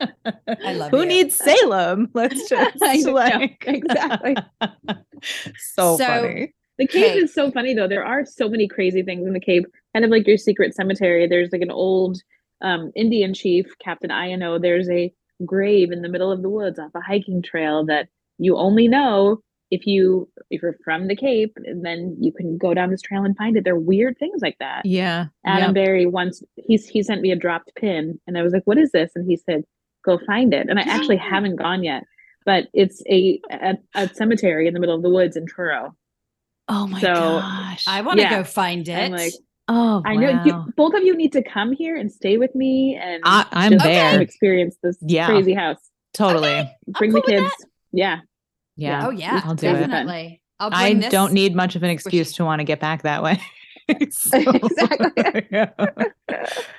[0.01, 1.07] I love Who you.
[1.07, 2.09] needs Salem?
[2.15, 4.37] Let's just like exactly.
[5.59, 6.55] so, So- funny.
[6.79, 7.19] The cave Okay.
[7.21, 7.89] is so funny though.
[7.89, 9.65] There are so many crazy things in the cave.
[9.95, 11.27] Kind of like your secret cemetery.
[11.27, 12.19] There's like an old
[12.61, 14.61] um, Indian chief, Captain Iyannough.
[14.61, 15.11] There's a
[15.47, 19.41] grave in the middle of the woods off a hiking trail that you only know
[19.71, 23.25] if you if you're from the Cape, and then you can go down this trail
[23.25, 23.65] and find it.
[23.65, 24.85] They're weird things like that.
[24.85, 25.29] Yeah.
[25.47, 25.75] Adam Yep.
[25.87, 28.93] Berry once he's he sent me a dropped pin, and I was like, "What is
[28.93, 29.65] this?" And he said,
[30.07, 32.05] "Go find it." And I actually haven't gone yet,
[32.47, 35.95] but it's a a, a cemetery in the middle of the woods in Truro.
[36.69, 37.85] Oh my So, gosh.
[37.87, 38.39] I want to Yeah.
[38.39, 38.93] go find it.
[38.93, 39.33] I'm like,
[39.69, 42.99] oh, I know you, both of you need to come here and stay with me
[43.01, 44.21] and I, I'm just there.
[44.21, 45.27] experience this Yeah.
[45.27, 45.79] crazy house.
[46.15, 46.69] Totally.
[46.89, 47.53] Bring cool the kids.
[47.93, 48.21] Yeah.
[48.75, 49.07] Yeah.
[49.07, 49.73] oh yeah, I'll do it.
[49.75, 50.43] definitely.
[50.59, 52.81] I'll I bring this- don't need much of an excuse squishy- to want to get
[52.81, 53.41] back that way.
[54.11, 55.47] So, Exactly.
[55.53, 55.71] yeah.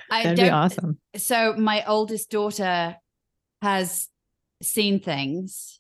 [0.09, 0.97] That'd be don't- awesome.
[1.15, 2.97] So my oldest daughter
[3.61, 4.07] has
[4.61, 5.79] seen things.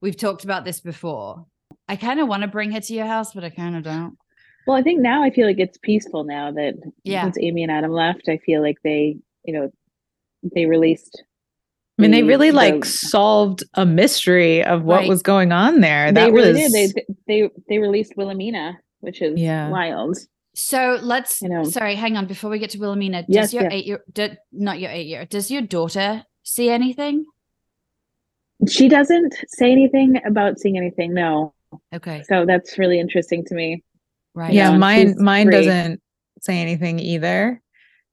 [0.00, 1.46] We've talked about this before.
[1.88, 4.16] I kind of want to bring her to your house, but I kind of don't.
[4.66, 7.24] Well, I think now I feel like it's peaceful now that Yeah.
[7.24, 9.70] since Amy and Adam left, I feel like they, you know,
[10.42, 11.22] they released.
[11.98, 15.08] I mean, they the- really the- like solved a mystery of what Right.
[15.08, 16.12] was going on there.
[16.12, 16.94] they really was did.
[16.94, 19.68] They they they released Wilhelmina, which is Yeah.
[19.70, 20.16] wild.
[20.54, 21.40] So let's.
[21.42, 21.64] You know.
[21.64, 22.26] Sorry, hang on.
[22.26, 23.68] Before we get to Wilhelmina, does Yes, your yeah.
[23.72, 27.24] eight year, do, not your eight year, does your daughter see anything?
[28.68, 31.14] She doesn't say anything about seeing anything.
[31.14, 31.54] No,
[31.94, 33.82] Okay, so that's really interesting to me.
[34.34, 34.52] right.
[34.52, 35.54] yeah, and mine mine three.
[35.66, 36.00] doesn't
[36.40, 37.60] say anything either.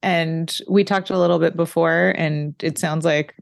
[0.03, 3.33] And we talked a little bit before, and it sounds like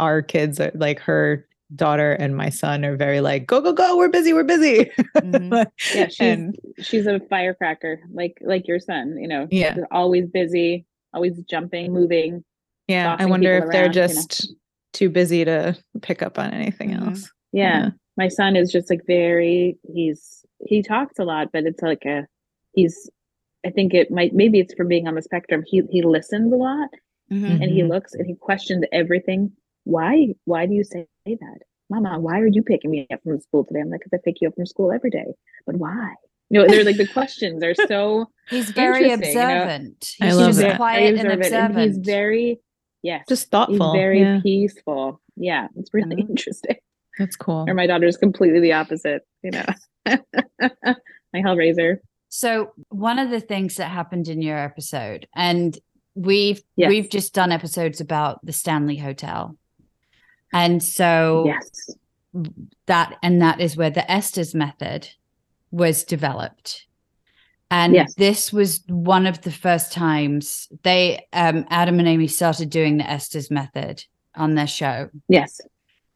[0.00, 1.46] our kids are like her
[1.76, 4.90] daughter and my son are very like, go, go, go, we're busy, we're busy.
[5.18, 5.66] Mhm.
[5.94, 9.16] Yeah, she's and she's a firecracker, like like your son.
[9.20, 9.76] You know, Yeah.
[9.92, 12.42] Always busy, always jumping, moving.
[12.88, 14.06] Yeah, I wonder people if they're around, you know.
[14.08, 14.54] just
[14.92, 17.06] too busy to pick up on anything Mhm.
[17.08, 17.30] else.
[17.52, 17.84] Yeah.
[17.84, 17.90] Yeah.
[18.16, 19.78] my son is just like very.
[19.94, 22.26] He's he talks a lot, but it's like a
[22.72, 23.08] he's.
[23.66, 25.62] I think it might maybe it's from being on the spectrum.
[25.66, 26.88] He he listens a lot
[27.30, 27.62] Mhm.
[27.62, 27.88] and he Mhm.
[27.90, 29.52] looks and he questions everything.
[29.84, 31.58] Why why do you say that,
[31.90, 32.18] Mama?
[32.20, 33.80] Why are you picking me up from school today?
[33.80, 35.26] I'm like, because I pick you up from school every day.
[35.66, 36.14] But why?
[36.50, 39.54] You know, they're like the questions are so He's very Interesting, you know.
[39.62, 40.14] observant.
[40.20, 40.76] I He's love just that.
[40.76, 41.78] quiet and observant, observant.
[41.88, 42.60] he's very
[43.08, 43.92] yes, Just he's thoughtful.
[43.92, 45.20] very yeah, peaceful.
[45.36, 46.30] Yeah, it's really Mhm.
[46.30, 46.76] interesting.
[47.18, 47.64] that's cool.
[47.68, 49.22] Or my daughter's completely the opposite.
[49.42, 49.64] You know,
[51.32, 51.98] my Hellraiser.
[52.28, 55.76] So one of the things that happened in your episode, and
[56.14, 56.88] we've Yes.
[56.90, 59.56] we've just done episodes about the Stanley Hotel,
[60.52, 61.70] and so Yes,
[62.86, 65.08] that and that is where the Estes method
[65.70, 66.86] was developed.
[67.70, 68.14] And Yes.
[68.14, 73.08] this was one of the first times they um Adam and Amy started doing the
[73.10, 74.04] Estes method
[74.34, 75.10] on their show.
[75.28, 75.60] yes,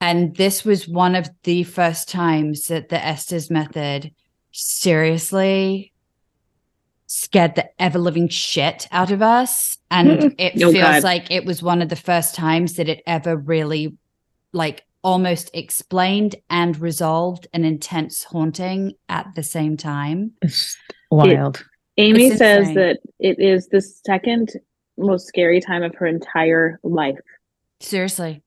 [0.01, 4.15] And this was one of the first times that the Estes method
[4.53, 5.93] seriously
[7.07, 9.77] scared the ever living shit out of us.
[9.91, 11.05] And it Oh, feels God.
[11.05, 13.95] like it was one of the first times that it ever really,
[14.53, 20.33] like, almost explained and resolved an intense haunting at the same time.
[20.43, 20.77] It's
[21.11, 21.65] wild.
[21.99, 22.75] Amy It's says insane.
[22.77, 24.53] that it is the second
[24.97, 27.19] most scary time of her entire life.
[27.81, 28.43] Seriously.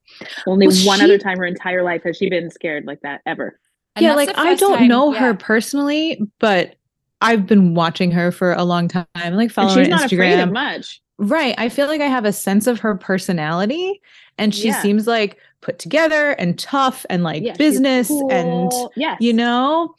[0.47, 3.21] Only Was one she- other time her entire life has she been scared like that
[3.25, 3.59] ever.
[3.95, 5.19] And yeah, like I don't time- know yeah.
[5.19, 6.75] her personally, but
[7.21, 9.05] I've been watching her for a long time.
[9.15, 10.53] Like And following she's her on not afraid of Instagram.
[10.53, 11.01] much.
[11.17, 11.55] Right.
[11.57, 14.01] I feel like I have a sense of her personality
[14.37, 14.81] and she Yeah.
[14.81, 18.93] seems like put together and tough and like Yeah, she's business and cool.
[18.95, 19.95] yes, you know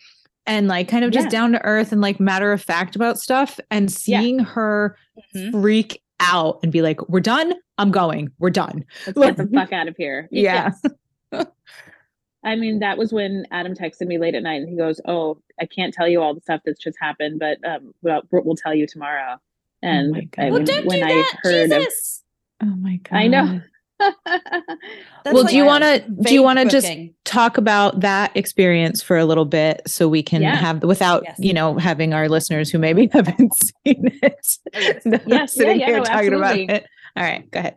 [0.47, 1.31] and like kind of just Yeah.
[1.31, 4.21] down to earth and like matter of fact about stuff and Yeah.
[4.21, 4.97] seeing her
[5.35, 5.51] Mhm.
[5.51, 8.85] freak out and be like we're done i'm going we're done
[9.17, 10.29] let's get the fuck out of here.
[10.31, 10.71] Yeah.
[11.33, 11.47] Yes.
[12.45, 15.39] I mean, that was when Adam texted me late at night and he goes, "Oh,
[15.61, 18.73] I can't tell you all the stuff that's just happened, but um, we'll, we'll tell
[18.73, 19.39] you tomorrow."
[19.83, 20.51] And my I God.
[20.51, 21.35] Well, mean, don't when do I that.
[21.43, 22.23] heard Jesus.
[22.63, 23.61] oh my god I know.
[24.01, 26.89] Of, That's well like do you want to do you want to just
[27.25, 30.55] talk about that experience for a little bit so we can Yeah.
[30.57, 31.37] have without Yes.
[31.39, 34.59] you know having our listeners who maybe haven't seen it
[35.27, 36.87] Yes, sitting yeah, here no, talking about it.
[37.17, 37.77] All right go ahead.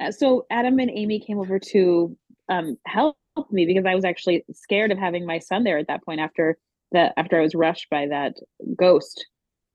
[0.00, 2.16] Uh, so Adam and Amy came over to
[2.48, 3.16] um, help
[3.50, 6.58] me because I was actually scared of having my son there at that point after
[6.92, 8.34] the after I was rushed by that
[8.76, 9.26] ghost,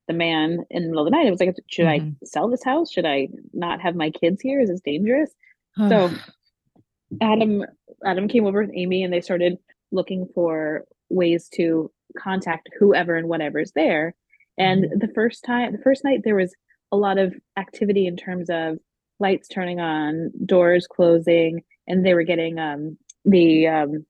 [0.10, 1.28] the man in the middle of the night.
[1.28, 2.16] I was like, should Mhm.
[2.22, 2.92] I sell this house?
[2.92, 4.60] Should I not have my kids here?
[4.60, 5.32] Is this dangerous?
[5.88, 6.10] So
[7.22, 7.64] Adam
[8.04, 9.58] Adam came over with Amy and they started
[9.92, 14.16] looking for ways to contact whoever and whatever's there.
[14.58, 16.54] And the first time the first night there was
[16.92, 18.80] a lot of activity in terms of
[19.20, 24.06] lights turning on, doors closing, and they were getting um the um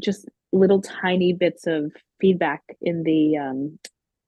[0.00, 3.78] just little tiny bits of feedback in the um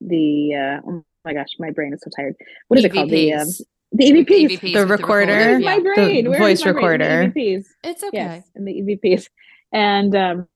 [0.01, 2.35] the uh oh my gosh, my brain is so tired.
[2.69, 3.11] What is it called?
[3.11, 3.61] The um, EVPs.
[3.93, 4.51] the With EVPs.
[4.51, 5.33] EVPs The with recorder?
[5.33, 5.77] Where's yeah.
[5.77, 6.25] my brain?
[6.25, 6.99] The Where is voice my brain?
[7.01, 7.33] The recorder.
[7.33, 7.65] EVPs.
[7.85, 8.17] It's okay.
[8.17, 9.29] Yes, and the EVPs.
[9.73, 10.49] And um,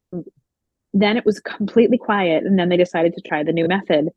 [0.95, 4.09] then it was completely quiet and then they decided to try the new method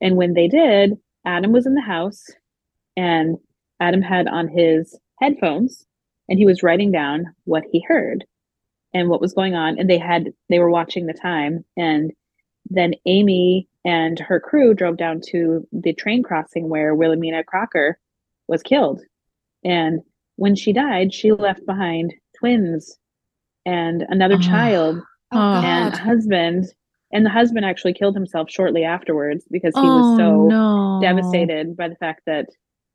[0.00, 0.92] and when they did
[1.24, 2.24] adam was in the house
[2.96, 3.38] and
[3.80, 5.86] adam had on his headphones
[6.28, 8.24] and he was writing down what he heard
[8.92, 12.12] and what was going on and they had they were watching the time and
[12.68, 17.98] then amy and her crew drove down to the train crossing where wilhelmina crocker
[18.48, 19.00] was killed
[19.64, 20.00] and
[20.36, 22.98] when she died she left behind twins
[23.64, 24.40] and another Oh.
[24.42, 24.96] child
[25.32, 26.66] Oh, oh and a husband
[27.12, 30.98] and the husband actually killed himself shortly afterwards because he oh, was so no.
[31.00, 32.46] devastated by the fact that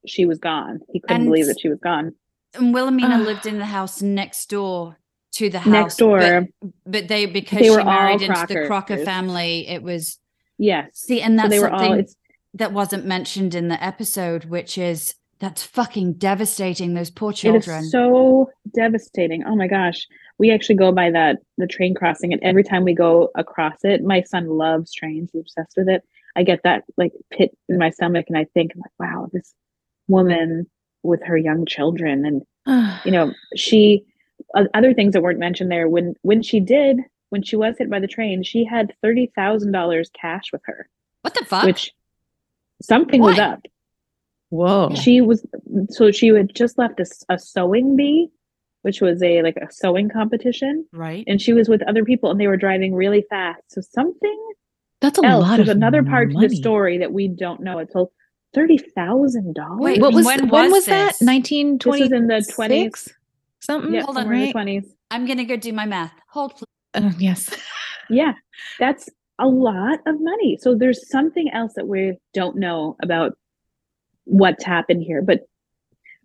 [0.05, 2.13] she was gone he couldn't And- believe that she was gone
[2.53, 3.25] And Wilhelmina Ugh.
[3.25, 4.97] lived in the house next door
[5.33, 5.71] to the house.
[5.71, 6.19] Next door.
[6.19, 10.19] But, but they, because They she were married into the Crocker family, it was,
[10.61, 12.15] yes see, and so that's they were all it's
[12.53, 16.93] that wasn't mentioned in the episode, which is that's fucking devastating.
[16.93, 17.83] Those poor children.
[17.83, 20.07] is so devastating oh my gosh
[20.37, 24.03] we actually go by that the train crossing and every time we go across it
[24.03, 26.03] my son loves trains he's obsessed with it
[26.35, 29.53] i get that like pit in my stomach and i think like wow this
[30.07, 30.65] woman
[31.03, 32.25] with her young children
[32.65, 34.05] and you know she
[34.73, 36.97] other things that weren't mentioned there when when she did
[37.31, 40.87] when she was hit by the train she had $30000 cash with her
[41.23, 41.63] what the fuck?
[41.65, 41.91] which
[42.81, 43.61] something was up
[44.49, 44.93] Whoa.
[44.95, 45.45] she was
[45.89, 48.29] so she had just left a, a sewing bee
[48.81, 51.23] which was a like a sewing competition right.
[51.27, 54.49] and she was with other people and they were driving really fast so something
[54.99, 57.79] That's a else lot there's of another part to the story that we don't know
[57.79, 57.93] it's
[58.53, 61.17] thirty thousand dollars Wait, What was When when, was was, that?
[61.19, 61.21] this?
[61.21, 61.99] 1920.
[62.01, 63.13] This was in the 20s.
[63.61, 63.93] Something.
[63.93, 64.67] yeah Hold on, somewhere in the right?
[64.67, 66.13] 20s I'm gonna go do my math.
[66.29, 66.65] Hold, please.
[66.93, 67.49] Uh, yes.
[68.09, 68.33] Yeah,
[68.77, 69.07] that's
[69.39, 70.57] a lot of money.
[70.59, 73.37] So there's something else that we don't know about
[74.25, 75.21] what's happened here.
[75.21, 75.47] But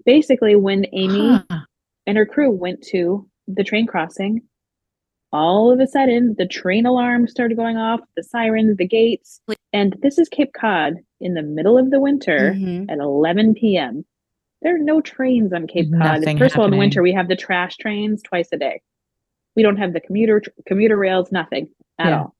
[0.04, 1.60] basically, when Amy Huh.
[2.08, 4.42] and her crew went to the train crossing,
[5.32, 9.40] all of a sudden the train alarm started going off, the sirens, the gates.
[9.72, 12.90] And this is Cape Cod in the middle of the winter Mhm.
[12.90, 14.04] at 11 p.m.
[14.62, 16.20] There are no trains on Cape Cod.
[16.20, 18.80] Nothing First of all, in the winter, we have the trash trains twice a day.
[19.56, 22.18] We don't have the commuter commuter rails, nothing at Yeah.
[22.20, 22.34] all.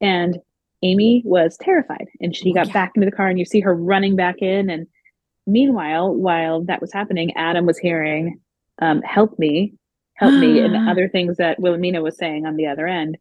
[0.00, 0.38] And
[0.82, 2.72] Amy was terrified and she Oh, got yeah.
[2.72, 4.70] back into the car and you see her running back in.
[4.70, 4.86] And
[5.46, 8.40] meanwhile, while that was happening, Adam was hearing,
[8.80, 9.74] um, help me,
[10.14, 13.18] help me, and other things that Wilhelmina was saying on the other end.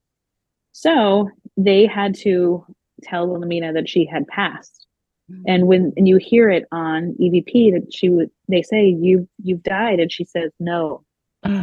[0.71, 2.65] So they had to
[3.03, 4.85] tell Wilhelmina that she had passed.
[5.31, 5.43] Mm-hmm.
[5.47, 9.63] And when and you hear it on EVP that she would they say you you've
[9.63, 11.03] died and she says no.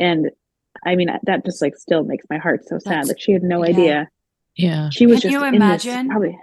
[0.00, 0.30] And
[0.86, 2.90] I mean that just like still makes my heart so sad.
[2.92, 3.70] That's- like she had no yeah.
[3.70, 4.08] idea.
[4.56, 4.90] yeah.
[4.90, 6.08] She was Can just you in this imagine?
[6.08, 6.38] probably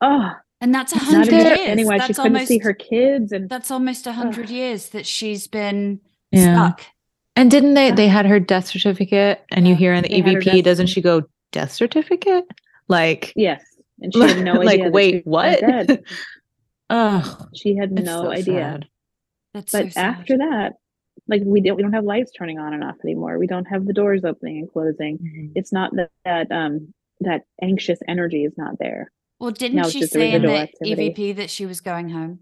[0.00, 1.58] oh And that's a not hundred even years.
[1.60, 1.98] anyway.
[1.98, 5.46] that's She couldn't almost see her kids and that's almost a hundred years that she's
[5.46, 6.00] been
[6.30, 6.54] Yeah.
[6.72, 6.82] stuck.
[7.36, 7.90] And didn't they?
[7.90, 11.22] They had her death certificate, and you hear in the They EVP, doesn't she go
[11.50, 12.44] death certificate?
[12.86, 13.60] Like, yes.
[14.00, 14.84] And she had no idea.
[14.84, 15.58] like, wait, what?
[16.90, 18.60] oh, She had no so idea.
[18.60, 18.86] sad.
[19.52, 20.04] That's But sad.
[20.04, 20.74] after that,
[21.28, 23.38] like we don't we don't have lights turning on and off anymore.
[23.38, 25.18] We don't have the doors opening and closing.
[25.18, 25.52] Mhm.
[25.54, 29.10] It's not that that um that anxious energy is not there.
[29.40, 31.10] well, didn't it's she just say in the activity.
[31.10, 32.40] EVP that she was going home?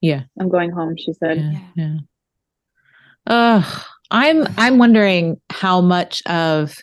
[0.00, 1.38] Yeah i'm going home, she said.
[1.38, 1.84] Yeah, Yeah.
[1.94, 1.96] yeah.
[3.26, 6.76] Ugh, I'm I'm wondering how much of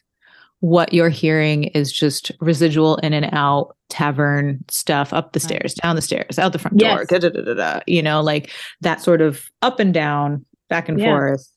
[0.59, 5.43] what you're hearing is just residual in and out tavern stuff up the Right.
[5.49, 7.07] stairs, down the stairs, out the front door, Yes.
[7.07, 10.89] da, da, da, da, da, you know, like that sort of up and down, back
[10.89, 11.11] and Yeah.
[11.11, 11.47] forth,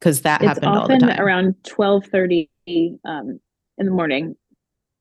[0.00, 1.20] because that It's happened all the often time.
[1.20, 2.48] around twelve thirty
[3.04, 3.40] um
[3.78, 4.36] in the morning.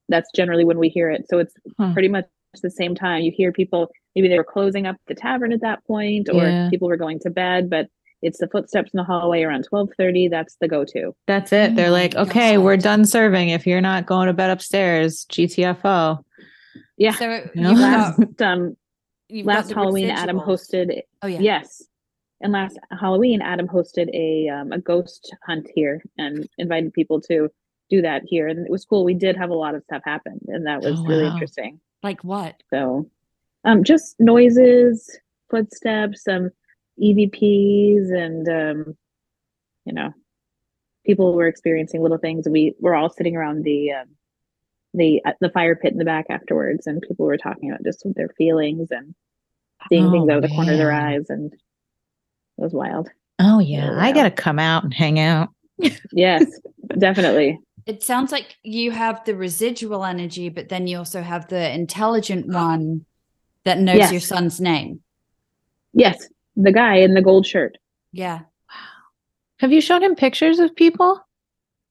[0.09, 1.27] That's generally when we hear it.
[1.29, 1.93] So it's Huh.
[1.93, 2.25] pretty much
[2.61, 3.21] the same time.
[3.23, 6.69] You hear people maybe they were closing up the tavern at that point or Yeah.
[6.69, 7.87] people were going to bed, but
[8.21, 10.27] it's the footsteps in the hallway around twelve thirty.
[10.29, 11.13] That's the go to.
[11.27, 11.75] That's it.
[11.75, 13.49] They're my like, okay, we're done serving.
[13.49, 16.23] If you're not going to bed upstairs, GTFO.
[16.97, 17.11] Yeah.
[17.11, 18.77] So you've last um
[19.27, 20.45] you've got last the Halloween, Adam residuals.
[20.73, 21.01] hosted.
[21.23, 21.39] Oh yeah.
[21.41, 21.83] Yes,
[22.41, 27.49] and last Halloween, Adam hosted a um, a ghost hunt here and invited people to
[27.89, 29.03] do that here, and it was cool.
[29.05, 31.31] We did have a lot of stuff happen, and that was Oh, really wow.
[31.31, 31.79] interesting.
[32.03, 32.61] Like what?
[32.71, 33.09] So,
[33.63, 35.17] um, just noises,
[35.49, 36.49] footsteps, um,
[37.01, 38.97] EVPs, and um,
[39.85, 40.13] you know,
[41.05, 42.47] people were experiencing little things.
[42.49, 44.07] We were all sitting around the um,
[44.93, 48.03] the uh, the fire pit in the back afterwards, and people were talking about just
[48.15, 49.15] their feelings and
[49.89, 51.53] seeing things Oh, out of the corner of their eyes, and
[52.57, 53.09] it was wild.
[53.39, 55.49] Oh yeah, Oh, I gotta come out and hang out.
[56.13, 56.45] Yes,
[56.97, 57.59] definitely.
[57.85, 62.47] It sounds like you have the residual energy, but then you also have the intelligent
[62.47, 63.05] one
[63.65, 64.11] that knows Yes.
[64.11, 65.01] your son's name.
[65.93, 67.77] Yes, the guy in the gold shirt.
[68.11, 68.39] Yeah.
[68.39, 68.75] Wow.
[69.59, 71.19] Have you shown him pictures of people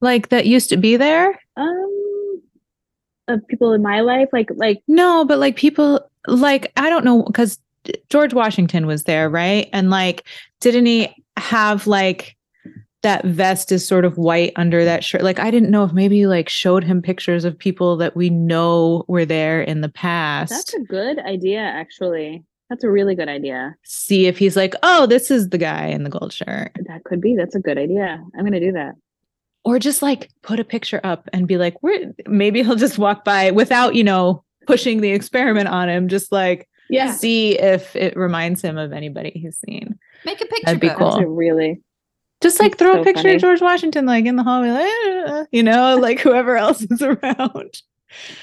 [0.01, 1.39] like that used to be there?
[1.55, 2.41] Um,
[3.27, 4.29] of people in my life?
[4.33, 7.59] Like, like No, but like people like I don't know because
[8.09, 9.69] George Washington was there, right?
[9.73, 10.25] And like,
[10.61, 12.35] didn't he have like
[13.03, 15.21] that vest is sort of white under that shirt?
[15.21, 18.29] Like, I didn't know if maybe you like showed him pictures of people that we
[18.29, 20.49] know were there in the past.
[20.51, 22.43] that's a good idea, actually.
[22.69, 23.75] That's a really good idea.
[23.83, 26.71] See if he's like, oh, this is the guy in the gold shirt.
[26.87, 27.35] That could be.
[27.35, 28.23] That's a good idea.
[28.35, 28.95] I'm gonna do that.
[29.63, 33.23] Or just like put a picture up and be like, we're maybe he'll just walk
[33.23, 38.15] by without, you know, pushing the experiment on him, just like Yeah, see if it
[38.15, 39.97] reminds him of anybody he's seen.
[40.25, 40.97] Make a picture That'd be book.
[40.97, 41.21] cool.
[41.25, 41.81] really
[42.41, 43.35] Just like That's throw so a picture funny.
[43.35, 47.01] of George Washington like in the hallway, like, "Eh," you know, like whoever else is
[47.01, 47.81] around.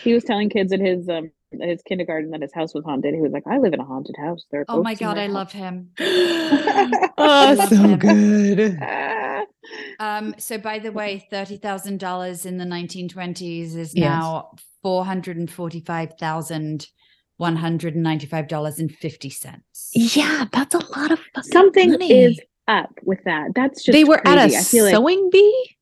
[0.03, 1.30] He was telling kids at his um
[1.61, 3.14] at his kindergarten that his house was haunted.
[3.14, 5.18] He was like, "I live in a haunted house." There Oh my ghosts in god,
[5.18, 5.90] I house." love him.
[7.18, 7.99] oh, love so him.
[7.99, 8.78] good.
[8.82, 9.45] Ah.
[10.01, 14.05] Um, so by the way, thirty thousand dollars in the nineteen twenties is Yes.
[14.09, 16.86] now four hundred and forty-five thousand
[17.43, 19.90] one hundred and ninety-five dollars and fifty cents.
[19.95, 22.12] Yeah, that's a lot of fucking Something money.
[22.24, 23.49] is up with that.
[23.55, 24.55] That's just they were at crazy.
[24.57, 25.76] a I feel like sewing bee.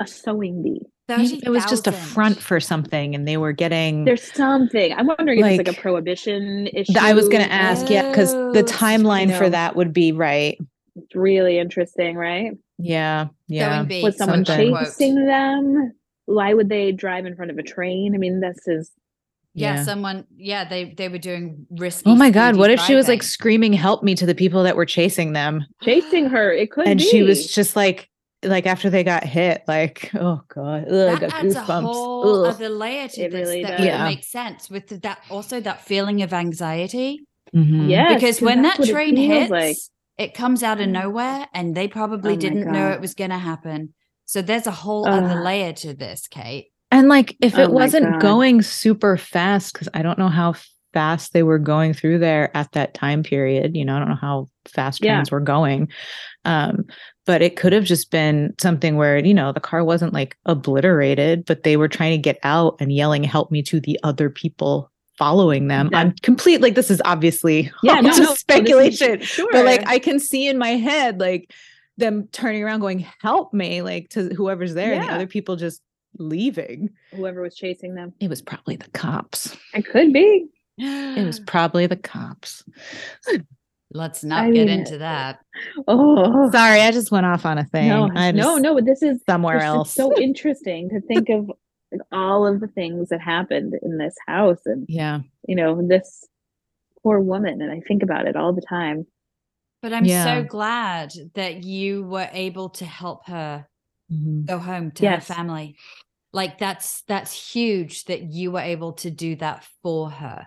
[0.00, 0.80] a sewing bee.
[1.08, 4.04] Maybe It was just a front for something, and they were getting.
[4.06, 4.92] There's something.
[4.94, 6.94] I'm wondering if it's like Like- a prohibition issue.
[6.98, 10.58] I was going to ask, yeah, because the it's timeline for that would be right.
[10.96, 12.52] It's really interesting, right?
[12.78, 13.76] Yeah, yeah.
[13.78, 14.74] Sewing bee, Was someone something.
[14.76, 15.92] chasing them?
[16.26, 18.14] Why would they drive in front of a train?
[18.14, 18.90] I mean, this is
[19.54, 19.84] Yeah, Yeah.
[19.84, 20.24] someone.
[20.36, 22.08] Yeah, they they were doing risky.
[22.10, 24.76] Oh my god, what if she was like screaming help me to the people that
[24.76, 25.64] were chasing them?
[25.82, 26.52] chasing her.
[26.52, 27.04] It could be and be.
[27.04, 28.08] she was just like
[28.44, 32.44] like after they got hit, like, oh god, ugh, I that got adds a whole
[32.46, 32.54] Ugh.
[32.54, 33.80] other layer to It this really that does.
[33.80, 34.04] would Yeah.
[34.04, 37.20] make sense with that also that feeling of anxiety
[37.54, 37.90] Mhm.
[37.90, 39.76] Yes, because 'cause when that what it train hits like.
[40.18, 43.38] it comes out of nowhere and they probably Oh didn't know it was going to
[43.38, 43.92] happen
[44.24, 47.74] so there's a whole other layer to this kate And like if Oh it my
[47.74, 50.54] wasn't going super fast, because I don't know how
[50.92, 53.74] fast they were going through there at that time period.
[53.74, 55.14] You know, I don't know how fast Yeah.
[55.14, 55.88] trains were going.
[56.44, 56.84] Um,
[57.24, 61.44] but it could have just been something where, you know, the car wasn't like obliterated,
[61.46, 64.90] but they were trying to get out and yelling, help me to the other people
[65.16, 65.88] following them.
[65.92, 66.00] Yeah.
[66.00, 69.20] I'm complete like this is obviously yeah, no, just no, this is- speculation.
[69.22, 71.50] Sure, But like I can see in my head like
[71.96, 75.80] them turning around going, help me, like to whoever's there, and the other people just
[76.18, 76.90] leaving.
[77.14, 78.12] whoever was chasing them.
[78.20, 79.56] It was probably the cops.
[79.74, 80.46] It could be.
[80.78, 82.64] It was probably the cops.
[83.94, 85.38] let's not I get mean, into that
[85.86, 87.88] Oh Sorry, I just went off on a thing.
[87.88, 88.80] no, I no, no.
[88.80, 89.94] This is somewhere It's just else.
[89.94, 91.50] so interesting to think of
[92.10, 95.20] all of the things that happened in this house and yeah.
[95.46, 96.26] you know this
[97.02, 99.06] poor woman and i think about it all the time
[99.82, 100.24] but i'm Yeah.
[100.24, 103.66] so glad that you were able to help her
[104.12, 104.46] Mhm.
[104.46, 105.28] go home to Yes.
[105.28, 105.76] her family
[106.32, 110.46] like that's that's huge that you were able to do that for her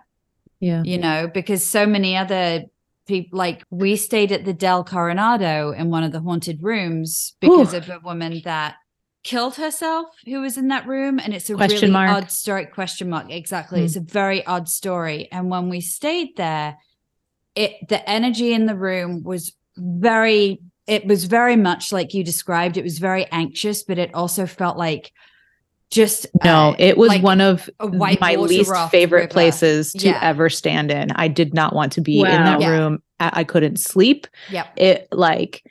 [0.60, 0.82] Yeah.
[0.84, 2.64] you know, because so many other
[3.06, 7.72] people, like we stayed at the Del Coronado in one of the haunted rooms because
[7.74, 7.76] Ooh.
[7.76, 8.76] of a woman that
[9.22, 11.18] killed herself who was in that room.
[11.20, 12.10] And it's a Question really mark.
[12.10, 12.66] odd story.
[12.66, 13.30] Question mark.
[13.30, 13.80] Exactly.
[13.80, 13.84] Hmm.
[13.86, 15.28] It's a very odd story.
[15.30, 16.78] And when we stayed there,
[17.54, 22.76] it the energy in the room was very it was very much like you described.
[22.76, 25.12] It was very anxious, but it also felt like
[25.90, 29.28] just No, uh, it was like one of my least favorite river.
[29.28, 30.18] places to Yeah.
[30.22, 31.12] ever stand in.
[31.12, 32.70] I did not want to be in that Yeah.
[32.70, 33.02] room.
[33.20, 34.26] I, I couldn't sleep.
[34.50, 34.66] Yep.
[34.76, 35.62] It like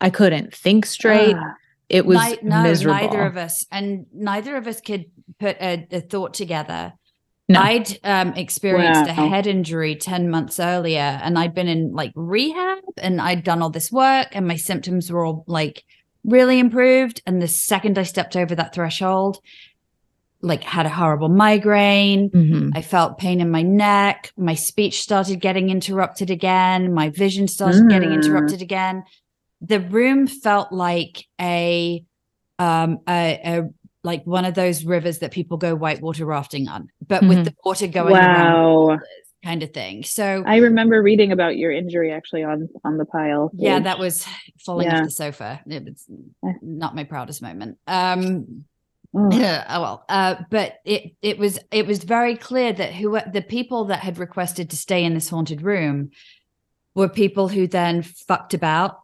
[0.00, 1.34] I couldn't think straight.
[1.38, 1.54] Ah,
[1.88, 3.00] it was Ni- no, miserable.
[3.00, 5.06] neither of us, and neither of us could
[5.40, 6.92] put a, a thought together.
[7.48, 7.60] No.
[7.60, 12.78] I'd um, experienced a head injury 10 months earlier, and I'd been in like rehab
[12.96, 15.84] and I'd done all this work, and my symptoms were all like
[16.24, 17.20] really improved.
[17.26, 19.40] And the second I stepped over that threshold,
[20.40, 22.30] like had a horrible migraine.
[22.30, 22.70] Mhm.
[22.74, 24.32] I felt pain in my neck.
[24.38, 26.94] My speech started getting interrupted again.
[26.94, 28.14] My vision started getting Mm.
[28.22, 29.04] interrupted again.
[29.60, 32.04] The room felt like a
[32.58, 33.62] um a, a
[34.04, 37.28] like one of those rivers that people go whitewater rafting on, but Mhm.
[37.28, 38.98] with the water going around wow
[39.42, 40.02] kind of thing.
[40.04, 44.26] So i remember reading about your injury actually on on the pile yeah, that was
[44.64, 45.00] falling Yeah.
[45.00, 45.60] off the sofa.
[45.66, 46.06] It was
[46.62, 47.76] not my proudest moment.
[47.86, 48.64] Um
[49.16, 50.04] Oh, Yeah, oh well.
[50.08, 54.18] Uh, but it it was it was very clear that who the people that had
[54.18, 56.10] requested to stay in this haunted room
[56.96, 58.96] were people who then fucked about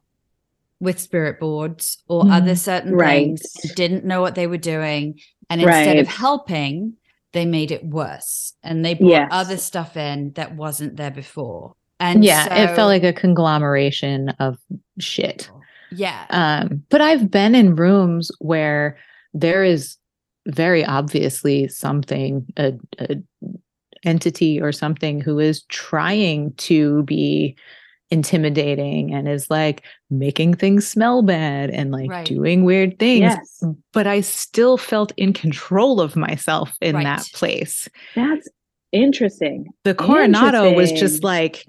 [0.80, 2.32] with spirit boards or Mhm.
[2.32, 3.38] other certain Right.
[3.38, 6.94] things, didn't know what they were doing, and instead of helping,
[7.32, 9.28] they made it worse, and they brought Yes.
[9.30, 11.74] other stuff in that wasn't there before.
[12.00, 14.58] And yeah, it felt like a conglomeration of
[14.98, 15.50] shit.
[15.90, 18.96] yeah, Um, but I've been in rooms where
[19.34, 19.96] there is
[20.46, 23.16] very obviously something a, a
[24.04, 27.54] entity or something who is trying to be
[28.10, 32.26] intimidating and is like making things smell bad and like Right.
[32.26, 33.64] doing weird things Yes.
[33.92, 38.48] but i still felt in control of myself in that place That's
[38.92, 39.68] interesting.
[39.84, 41.64] the coronado was just like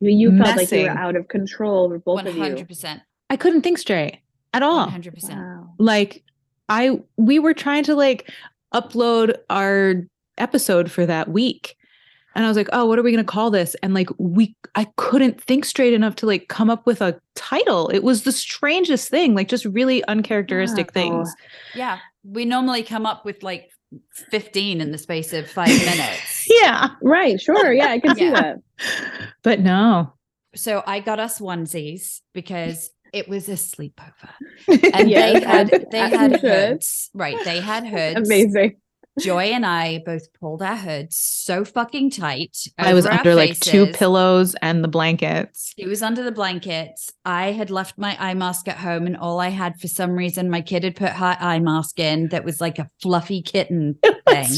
[0.00, 2.42] You, you felt like you were out of control for both One of you.
[2.42, 3.00] hundred percent.
[3.30, 4.18] i couldn't think straight
[4.52, 5.40] at all One hundred percent.
[5.40, 5.70] Wow.
[5.78, 6.22] like
[6.68, 8.30] i we were trying to like
[8.74, 9.94] upload our
[10.36, 11.76] episode for that week
[12.36, 14.54] and i was like oh what are we going to call this and like we
[14.76, 18.30] i couldn't think straight enough to like come up with a title it was the
[18.30, 20.92] strangest thing like just really uncharacteristic Wow.
[21.02, 21.34] things
[21.74, 23.70] Yeah, we normally come up with like
[24.30, 26.46] fifteen in the space of five minutes.
[26.62, 27.40] yeah Right.
[27.40, 27.72] Sure.
[27.72, 28.58] Yeah, I can see that.
[29.42, 30.12] but no
[30.54, 34.30] So I got us onesies because it was a sleepover,
[34.92, 37.08] and Yes, they had they had hoods.
[37.14, 38.28] Right, they had hoods.
[38.28, 38.76] Amazing.
[39.18, 42.56] Joy and I both pulled our hoods so fucking tight.
[42.78, 47.12] i was under like two pillows and the blankets He was under the blankets.
[47.24, 50.50] I had left my eye mask at home, and all I had for some reason,
[50.50, 53.98] my kid had put her eye mask in that was like a fluffy kitten
[54.28, 54.50] thing.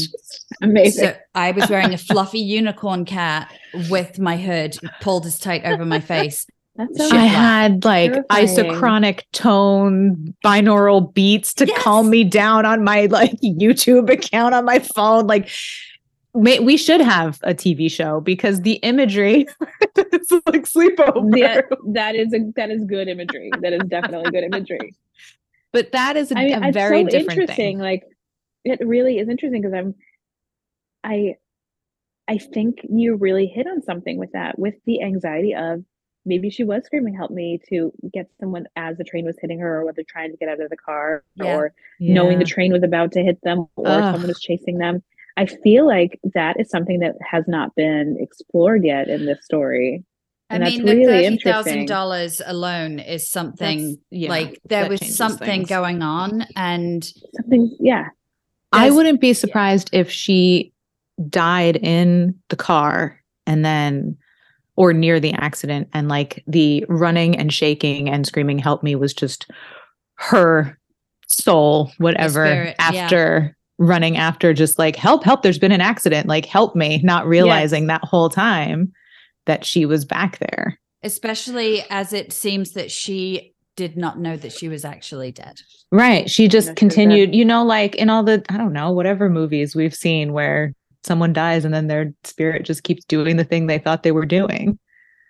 [0.61, 1.05] Amazing.
[1.05, 3.53] So I was wearing a fluffy unicorn cat
[3.89, 6.45] with my hood pulled as tight over my face.
[6.79, 8.47] That's I had like Terrifying.
[8.47, 11.77] isochronic tone binaural beats to Yes.
[11.83, 15.27] calm me down on my like YouTube account on my phone.
[15.27, 15.49] Like,
[16.33, 19.41] may, we should have a TV show because the imagery
[19.97, 21.37] is like sleepover.
[21.37, 21.59] Yeah,
[21.89, 23.51] that is a that is good imagery.
[23.61, 24.95] That is definitely good imagery.
[25.73, 27.55] But that is a, I mean, a very so different interesting.
[27.55, 27.79] thing.
[27.79, 28.03] Like,
[28.63, 29.95] it really is interesting because I'm,
[31.03, 31.35] I,
[32.27, 35.83] I think you really hit on something with that, with the anxiety of
[36.25, 39.79] maybe she was screaming, "Help me!" to get someone as the train was hitting her,
[39.79, 41.55] or whether trying to get out of the car, Yeah.
[41.55, 44.13] or knowing the train was about to hit them, or Ugh.
[44.13, 45.01] someone was chasing them.
[45.37, 50.03] I feel like that is something that has not been explored yet in this story.
[50.49, 51.51] I And that's mean, the really thirty interesting.
[51.53, 55.69] thousand dollars alone is something yeah, like there was something things.
[55.69, 57.03] going on, and
[57.35, 58.07] Something, yeah,
[58.71, 60.73] I wouldn't be surprised if she
[61.29, 64.17] died in the car and then
[64.79, 69.13] or near the accident and like the running and shaking and screaming help me was
[69.13, 69.45] just
[70.15, 70.79] her
[71.27, 72.85] soul whatever spirit, yeah.
[72.85, 77.27] after running after just like help help there's been an accident like help me not
[77.27, 78.91] realizing that whole time
[79.45, 84.51] that she was back there especially as it seems that she did not know that
[84.51, 85.61] she was actually dead.
[85.89, 86.29] Right.
[86.29, 86.91] She just That's so sad.
[86.91, 90.75] continued, you know, like in all the, I don't know, whatever movies we've seen where
[91.03, 94.25] someone dies and then their spirit just keeps doing the thing they thought they were
[94.25, 94.77] doing.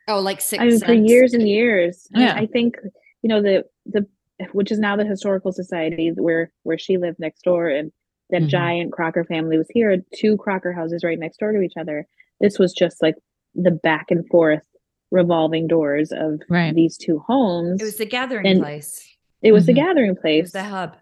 [0.08, 0.62] Oh, like six.
[0.62, 2.08] I mean, for years and years.
[2.16, 2.34] I Yeah.
[2.36, 2.76] I think
[3.22, 4.06] you know the the
[4.54, 7.92] which is now the historical society where where she lived next door, and
[8.30, 8.48] that Mhm.
[8.48, 9.96] giant Crocker family was here.
[10.16, 12.08] Two Crocker houses right next door to each other.
[12.40, 13.16] This was just like
[13.54, 14.64] the back and forth
[15.12, 16.74] revolving doors of Right.
[16.74, 17.82] these two homes.
[17.82, 19.06] It was the gathering And- place.
[19.42, 19.76] It was the Mhm.
[19.78, 20.52] gathering It was place.
[20.52, 20.96] the hub.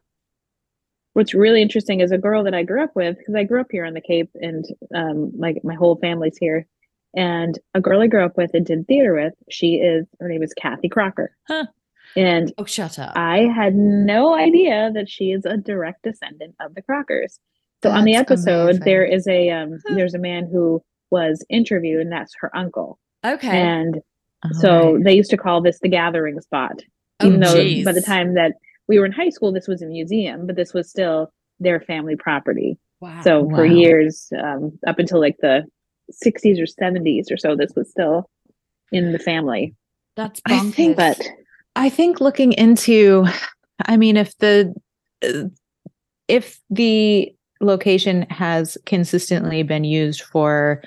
[1.18, 3.70] What's really interesting is a girl that I grew up with because I grew up
[3.72, 4.64] here on the Cape, and
[4.94, 6.68] um, like my whole family's here.
[7.16, 10.44] And a girl I grew up with and did theater with, she is her name
[10.44, 11.36] is Kathy Crocker.
[11.48, 11.66] Huh.
[12.16, 13.14] And Oh, shut up.
[13.16, 17.40] I had no idea that she is a direct descendant of the Crockers.
[17.82, 18.84] So on the episode, amazing.
[18.86, 23.00] there is a um, there's a man who was interviewed, and that's her uncle.
[23.26, 23.60] okay.
[23.60, 24.02] And
[24.44, 25.04] All so right.
[25.04, 26.80] they used to call this the gathering spot,
[27.22, 27.86] oh, even though geez.
[27.86, 28.54] by the time that
[28.88, 32.16] we were in high school, this was a museum, but this was still their family
[32.16, 32.78] property.
[33.02, 33.22] Wow.
[33.22, 33.74] So for Wow.
[33.74, 35.66] years, um, up until like the
[36.12, 38.30] 60s or 70s or so, this was still
[38.92, 39.76] in the family.
[40.16, 41.22] that's I think- But
[41.76, 43.26] I think looking into,
[43.86, 44.74] I mean, if the,
[46.28, 50.82] if the location has consistently been used for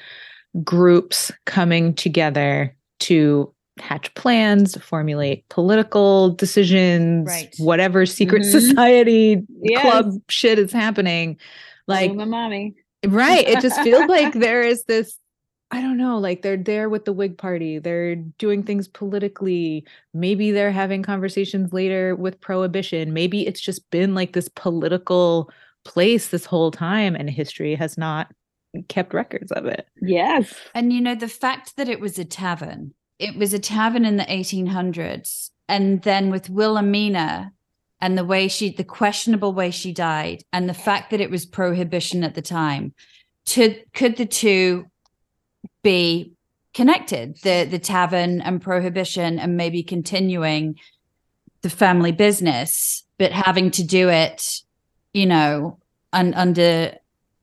[0.65, 7.55] groups coming together to hatch plans, formulate political decisions, Right.
[7.59, 8.51] whatever secret Mhm.
[8.51, 9.83] society Yes.
[9.83, 11.39] club shit is happening.
[11.87, 12.75] Like, my mommy.
[13.07, 13.47] right.
[13.49, 15.17] It just feels like there is this,
[15.73, 17.79] I don't know, like they're there with the Whig Party.
[17.79, 19.87] They're doing things politically.
[20.13, 23.13] Maybe they're having conversations later with prohibition.
[23.13, 25.51] Maybe it's just been like this political
[25.85, 28.31] place this whole time and history has not
[28.89, 29.87] kept records of it.
[30.03, 30.53] Yes.
[30.75, 34.17] And you know, the fact that it was a tavern, it was a tavern in
[34.17, 35.51] the 1800s.
[35.69, 37.53] And then with Wilhelmina
[38.01, 41.45] and the way she, the questionable way she died, and the fact that it was
[41.45, 42.95] prohibition at the time,
[43.45, 44.87] to, could the two
[45.83, 46.33] be
[46.73, 47.37] connected?
[47.43, 50.77] The, the tavern and prohibition, and maybe continuing
[51.61, 54.63] the family business, but having to do it,
[55.13, 55.79] you know,
[56.13, 56.95] un- under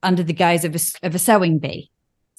[0.04, 1.90] under the guise of a, of a sewing bee,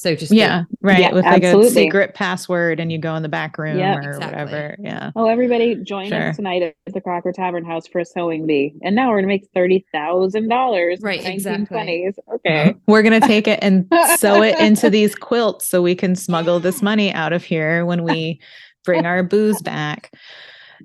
[0.01, 0.39] so just speak.
[0.39, 1.01] Yeah, right.
[1.01, 1.67] Yeah, With like absolutely.
[1.67, 3.97] a secret password and you go in the back room Yep.
[3.97, 4.27] or Exactly.
[4.27, 4.77] whatever.
[4.79, 5.11] Yeah.
[5.17, 6.29] Oh, everybody join Sure.
[6.31, 8.75] us tonight at the Crocker Tavern House for a sewing bee.
[8.83, 11.01] And now we're gonna make thirty thousand dollars.
[11.03, 12.09] Right, exactly.
[12.35, 12.75] Okay.
[12.87, 13.87] We're gonna take it and
[14.17, 18.05] sew it into these quilts so we can smuggle this money out of here when
[18.05, 18.41] we
[18.85, 20.15] bring our booze back.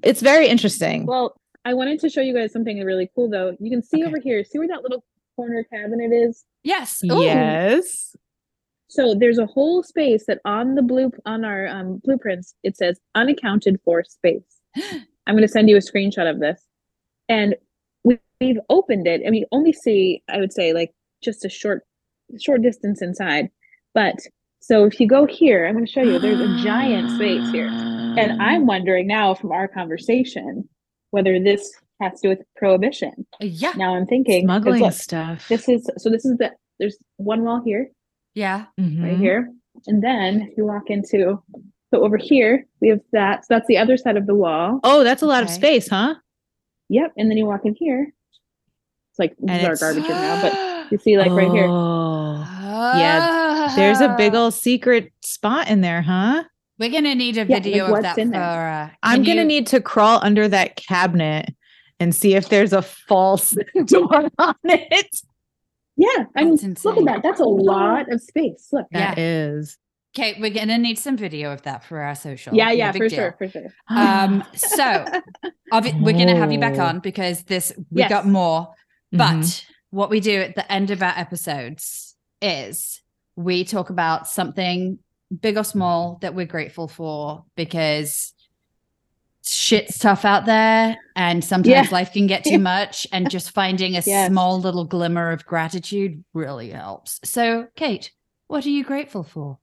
[0.01, 1.05] It's very interesting.
[1.05, 3.55] Well, I wanted to show you guys something really cool though.
[3.59, 4.07] You can see Okay.
[4.07, 5.03] over here, see where that little
[5.35, 6.43] corner cabinet is?
[6.63, 7.01] Yes.
[7.09, 7.21] Ooh.
[7.21, 8.15] yes.
[8.93, 12.99] So there's a whole space that on the blue on our um, blueprints it says
[13.15, 14.59] unaccounted for space.
[14.75, 16.61] I'm going to send you a screenshot of this,
[17.27, 17.55] and
[18.03, 21.87] we, we've opened it, and we only see I would say like just a short
[22.39, 23.49] short distance inside.
[23.95, 24.17] But
[24.59, 26.19] so if you go here, I'm going to show you.
[26.19, 30.69] There's a giant space here, and I'm wondering now from our conversation
[31.09, 33.25] whether this has to do with prohibition.
[33.39, 33.73] Yeah.
[33.75, 35.47] Now I'm thinking smuggling look, stuff.
[35.47, 37.89] this is so this is the there's one wall here
[38.35, 38.65] Yeah.
[38.77, 39.17] right Mhm.
[39.17, 39.49] here.
[39.87, 41.41] And then if you walk into
[41.93, 43.45] so over here, we have that.
[43.45, 44.79] So that's the other side of the wall.
[44.83, 46.15] Oh, that's a lot of space, huh?
[46.89, 47.13] Yep.
[47.17, 48.11] And then you walk in here.
[49.11, 51.51] It's like this And is our it's- garbage room now, but you see like right
[51.51, 51.67] here.
[51.67, 52.43] Oh.
[52.97, 54.45] Yeah, There's a big Ah.
[54.45, 56.43] old secret spot in there, huh?
[56.79, 58.35] We're gonna need a Yeah, like video of that for.
[58.35, 61.53] Uh, I'm gonna you- need to crawl under that cabinet
[61.99, 63.51] and see if there's a false
[63.85, 65.21] door on it.
[65.95, 66.25] Yeah.
[66.35, 67.21] I mean, look at that.
[67.23, 68.69] That's a lot of space.
[68.71, 68.87] Look.
[68.91, 69.15] Yeah.
[69.15, 69.77] That is.
[70.15, 72.53] Okay, we're gonna need some video of that for our social.
[72.55, 73.17] Yeah, yeah, big for deal.
[73.17, 73.67] sure, for sure.
[73.89, 75.05] Um, so
[75.71, 78.09] obvi- we're gonna have you back on because this we Yes.
[78.09, 78.69] got more.
[79.11, 79.65] But Mhm.
[79.89, 83.01] what we do at the end of our episodes is
[83.35, 84.99] we talk about something
[85.41, 88.32] big or small that we're grateful for because
[89.43, 91.93] shit's tough out there and sometimes Yeah.
[91.93, 94.29] life can get too much and just finding a Yes.
[94.29, 97.19] small little glimmer of gratitude really helps.
[97.23, 98.11] So, Kate,
[98.47, 99.59] what are you grateful for?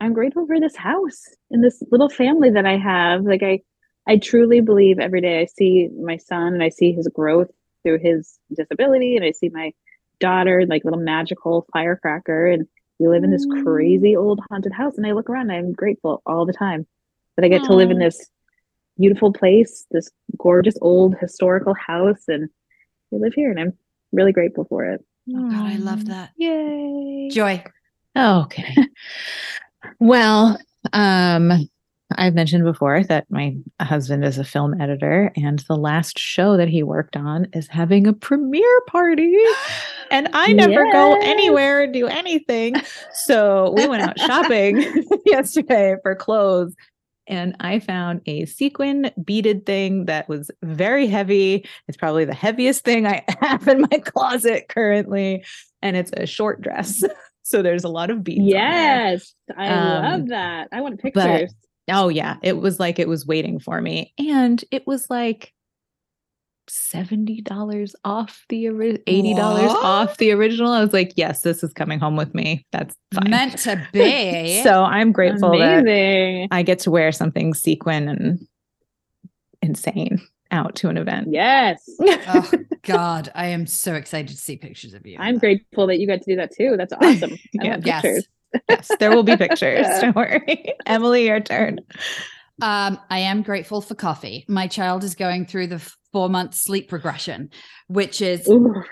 [0.00, 3.22] I'm grateful for this house and this little family that I have.
[3.22, 3.60] Like I
[4.06, 7.48] I truly believe every day I see my son and I see his growth
[7.82, 9.72] through his disability and I see my
[10.20, 12.66] daughter like little magical firecracker and
[12.98, 16.22] we live in this crazy old haunted house and I look around and I'm grateful
[16.26, 16.86] all the time
[17.36, 18.28] that I get to live in this
[18.98, 22.48] beautiful place, this gorgeous old historical house and
[23.10, 23.72] we live here and I'm
[24.12, 25.04] really grateful for it.
[25.34, 26.30] Oh god, I love that.
[26.36, 27.28] Yay.
[27.30, 27.64] Joy.
[28.16, 28.76] Okay.
[30.00, 30.58] well,
[30.92, 31.68] um,
[32.16, 36.68] I've mentioned before that my husband is a film editor, and the last show that
[36.68, 39.36] he worked on is having a premiere party.
[40.10, 42.74] And I never go anywhere and do anything.
[43.14, 46.76] So we went out shopping yesterday for clothes.
[47.26, 51.66] And I found a sequin beaded thing that was very heavy.
[51.88, 55.44] It's probably the heaviest thing I have in my closet currently.
[55.82, 57.02] And it's a short dress.
[57.46, 58.40] So there's a lot of beads.
[58.40, 60.68] Yes, I Um, love that.
[60.72, 61.54] I want but- pictures.
[61.90, 65.52] Oh yeah, it was like it was waiting for me, and it was like
[66.68, 69.84] seventy dollars off the ori- eighty dollars What?
[69.84, 70.70] off the original.
[70.72, 72.66] I was like, yes, this is coming home with me.
[72.72, 73.30] That's fine.
[73.30, 74.62] Meant to be.
[74.62, 78.46] so I'm grateful that I get to wear something sequin and
[79.62, 81.28] insane out to an event.
[81.30, 81.82] Yes.
[82.00, 82.50] oh
[82.82, 85.16] God, I am so excited to see pictures of you.
[85.18, 86.76] I'm grateful that you got to do that too.
[86.76, 87.36] That's awesome.
[87.52, 87.78] Yeah.
[87.84, 88.02] Yes.
[88.02, 88.28] pictures.
[88.68, 89.86] yes, there will be pictures.
[90.00, 91.80] Don't worry, Emily, your turn.
[92.62, 94.44] Um, I am grateful for coffee.
[94.48, 95.80] My child is going through the
[96.12, 97.50] four month sleep regression,
[97.88, 98.82] which is Ooh.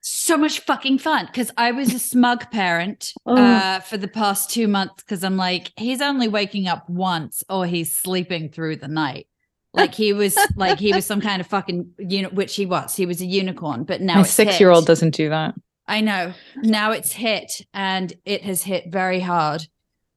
[0.00, 3.36] so much fucking fun because I was a smug parent Oh.
[3.36, 7.66] uh, for the past two months because I'm like, he's only waking up once or
[7.66, 9.28] he's sleeping through the night.
[9.72, 12.96] Like he was like he was some kind of fucking unit, which he was.
[12.96, 15.54] He was a unicorn, but now My six year old doesn't do that.
[15.86, 16.32] I know.
[16.56, 19.66] Now it's hit and it has hit very hard.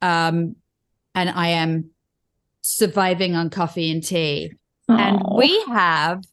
[0.01, 0.55] Um,
[1.13, 1.91] and I am
[2.65, 4.51] surviving on coffee and tea.
[4.89, 6.23] And we have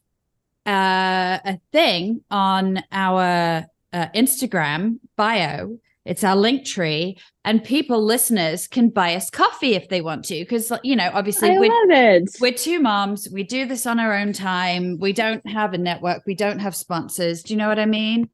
[0.65, 5.77] uh, a thing on our uh, Instagram bio.
[6.05, 10.39] It's our link tree, and people, listeners, can buy us coffee if they want to.
[10.39, 11.69] Because, you know, obviously, I we're,
[12.41, 13.29] we're two moms.
[13.31, 14.97] We do this on our own time.
[14.99, 16.23] We don't have a network.
[16.25, 17.41] We don't have sponsors.
[17.43, 18.29] Do you know what I mean?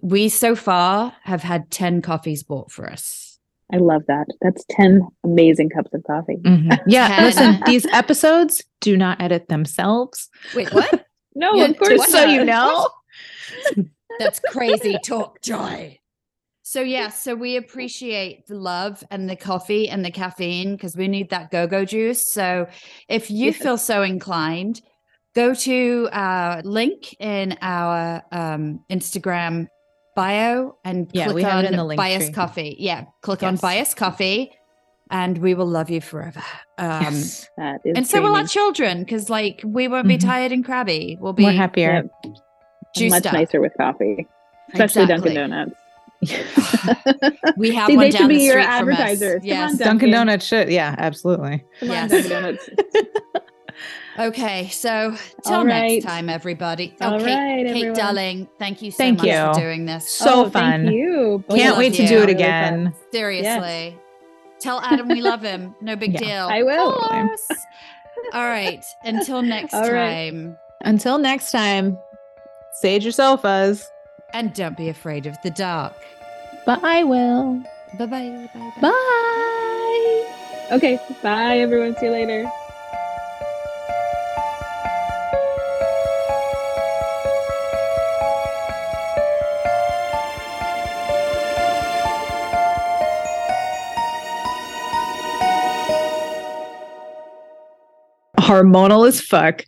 [0.00, 3.29] We so far have had 10 coffees bought for us.
[3.72, 4.26] I love that.
[4.40, 6.36] That's 10 amazing cups of coffee.
[6.42, 6.80] Mhm.
[6.86, 10.28] Yeah, listen, these episodes do not edit themselves.
[10.54, 11.06] Wait, what?
[11.36, 12.88] No, Yeah, of course Just so you know.
[14.18, 15.98] That's crazy talk, Joy.
[16.62, 21.06] So yeah, so we appreciate the love and the coffee and the caffeine because we
[21.08, 22.26] need that go-go juice.
[22.26, 22.66] So
[23.08, 23.56] if you Yes.
[23.58, 24.82] feel so inclined,
[25.34, 29.68] go to our link in our um, Instagram
[30.14, 32.32] bio and Yeah, click we have on it in the link Bias tree.
[32.32, 32.76] Coffee.
[32.78, 33.60] Yeah, click on Yes.
[33.60, 34.52] Bias Coffee,
[35.10, 36.42] and we will love you forever.
[36.78, 37.48] Um, Yes.
[37.56, 40.24] That is And so will our children, because like we won't be Mhm.
[40.24, 41.16] tired and crabby.
[41.20, 41.90] We'll be We're happier.
[42.24, 42.36] And
[42.94, 43.32] juiced much up.
[43.34, 44.26] nicer with coffee,
[44.72, 45.34] especially Exactly.
[45.34, 45.76] Dunkin' Donuts.
[47.56, 48.98] We have See, one they down should the be your street from us.
[48.98, 49.40] advertisers.
[49.40, 49.70] Come Yes.
[49.72, 50.10] on, Dunkin' Dunkin'.
[50.10, 50.68] Donuts should.
[50.70, 51.64] Yeah, absolutely.
[51.80, 52.02] Come Yes.
[52.02, 52.68] on, Dunkin' Donuts.
[54.18, 55.92] Okay, so till right.
[55.92, 56.94] next time, everybody.
[57.00, 57.92] Oh, All Kate, right, Kate everyone.
[57.96, 59.32] Darling, thank you so Thank much you.
[59.54, 60.10] for doing this.
[60.10, 60.84] So oh, fun.
[60.84, 61.44] Thank you.
[61.48, 62.94] We Can't wait to do it Really again.
[63.12, 63.96] Seriously.
[64.58, 65.74] Tell Adam we love him.
[65.80, 66.18] No big Yeah.
[66.20, 66.48] deal.
[66.50, 67.00] I will.
[68.34, 68.84] All right.
[69.04, 70.30] Until next All right.
[70.30, 70.56] time.
[70.82, 71.96] Until next time,
[72.74, 73.88] sage your sofas.
[74.34, 75.94] And don't be afraid of the dark.
[76.66, 77.62] But I will.
[77.98, 78.50] Bye bye.
[78.80, 80.26] Bye.
[80.72, 80.98] Okay.
[81.22, 81.96] Bye, everyone.
[81.96, 82.50] See you later.
[98.50, 99.64] Hormonal as fuck.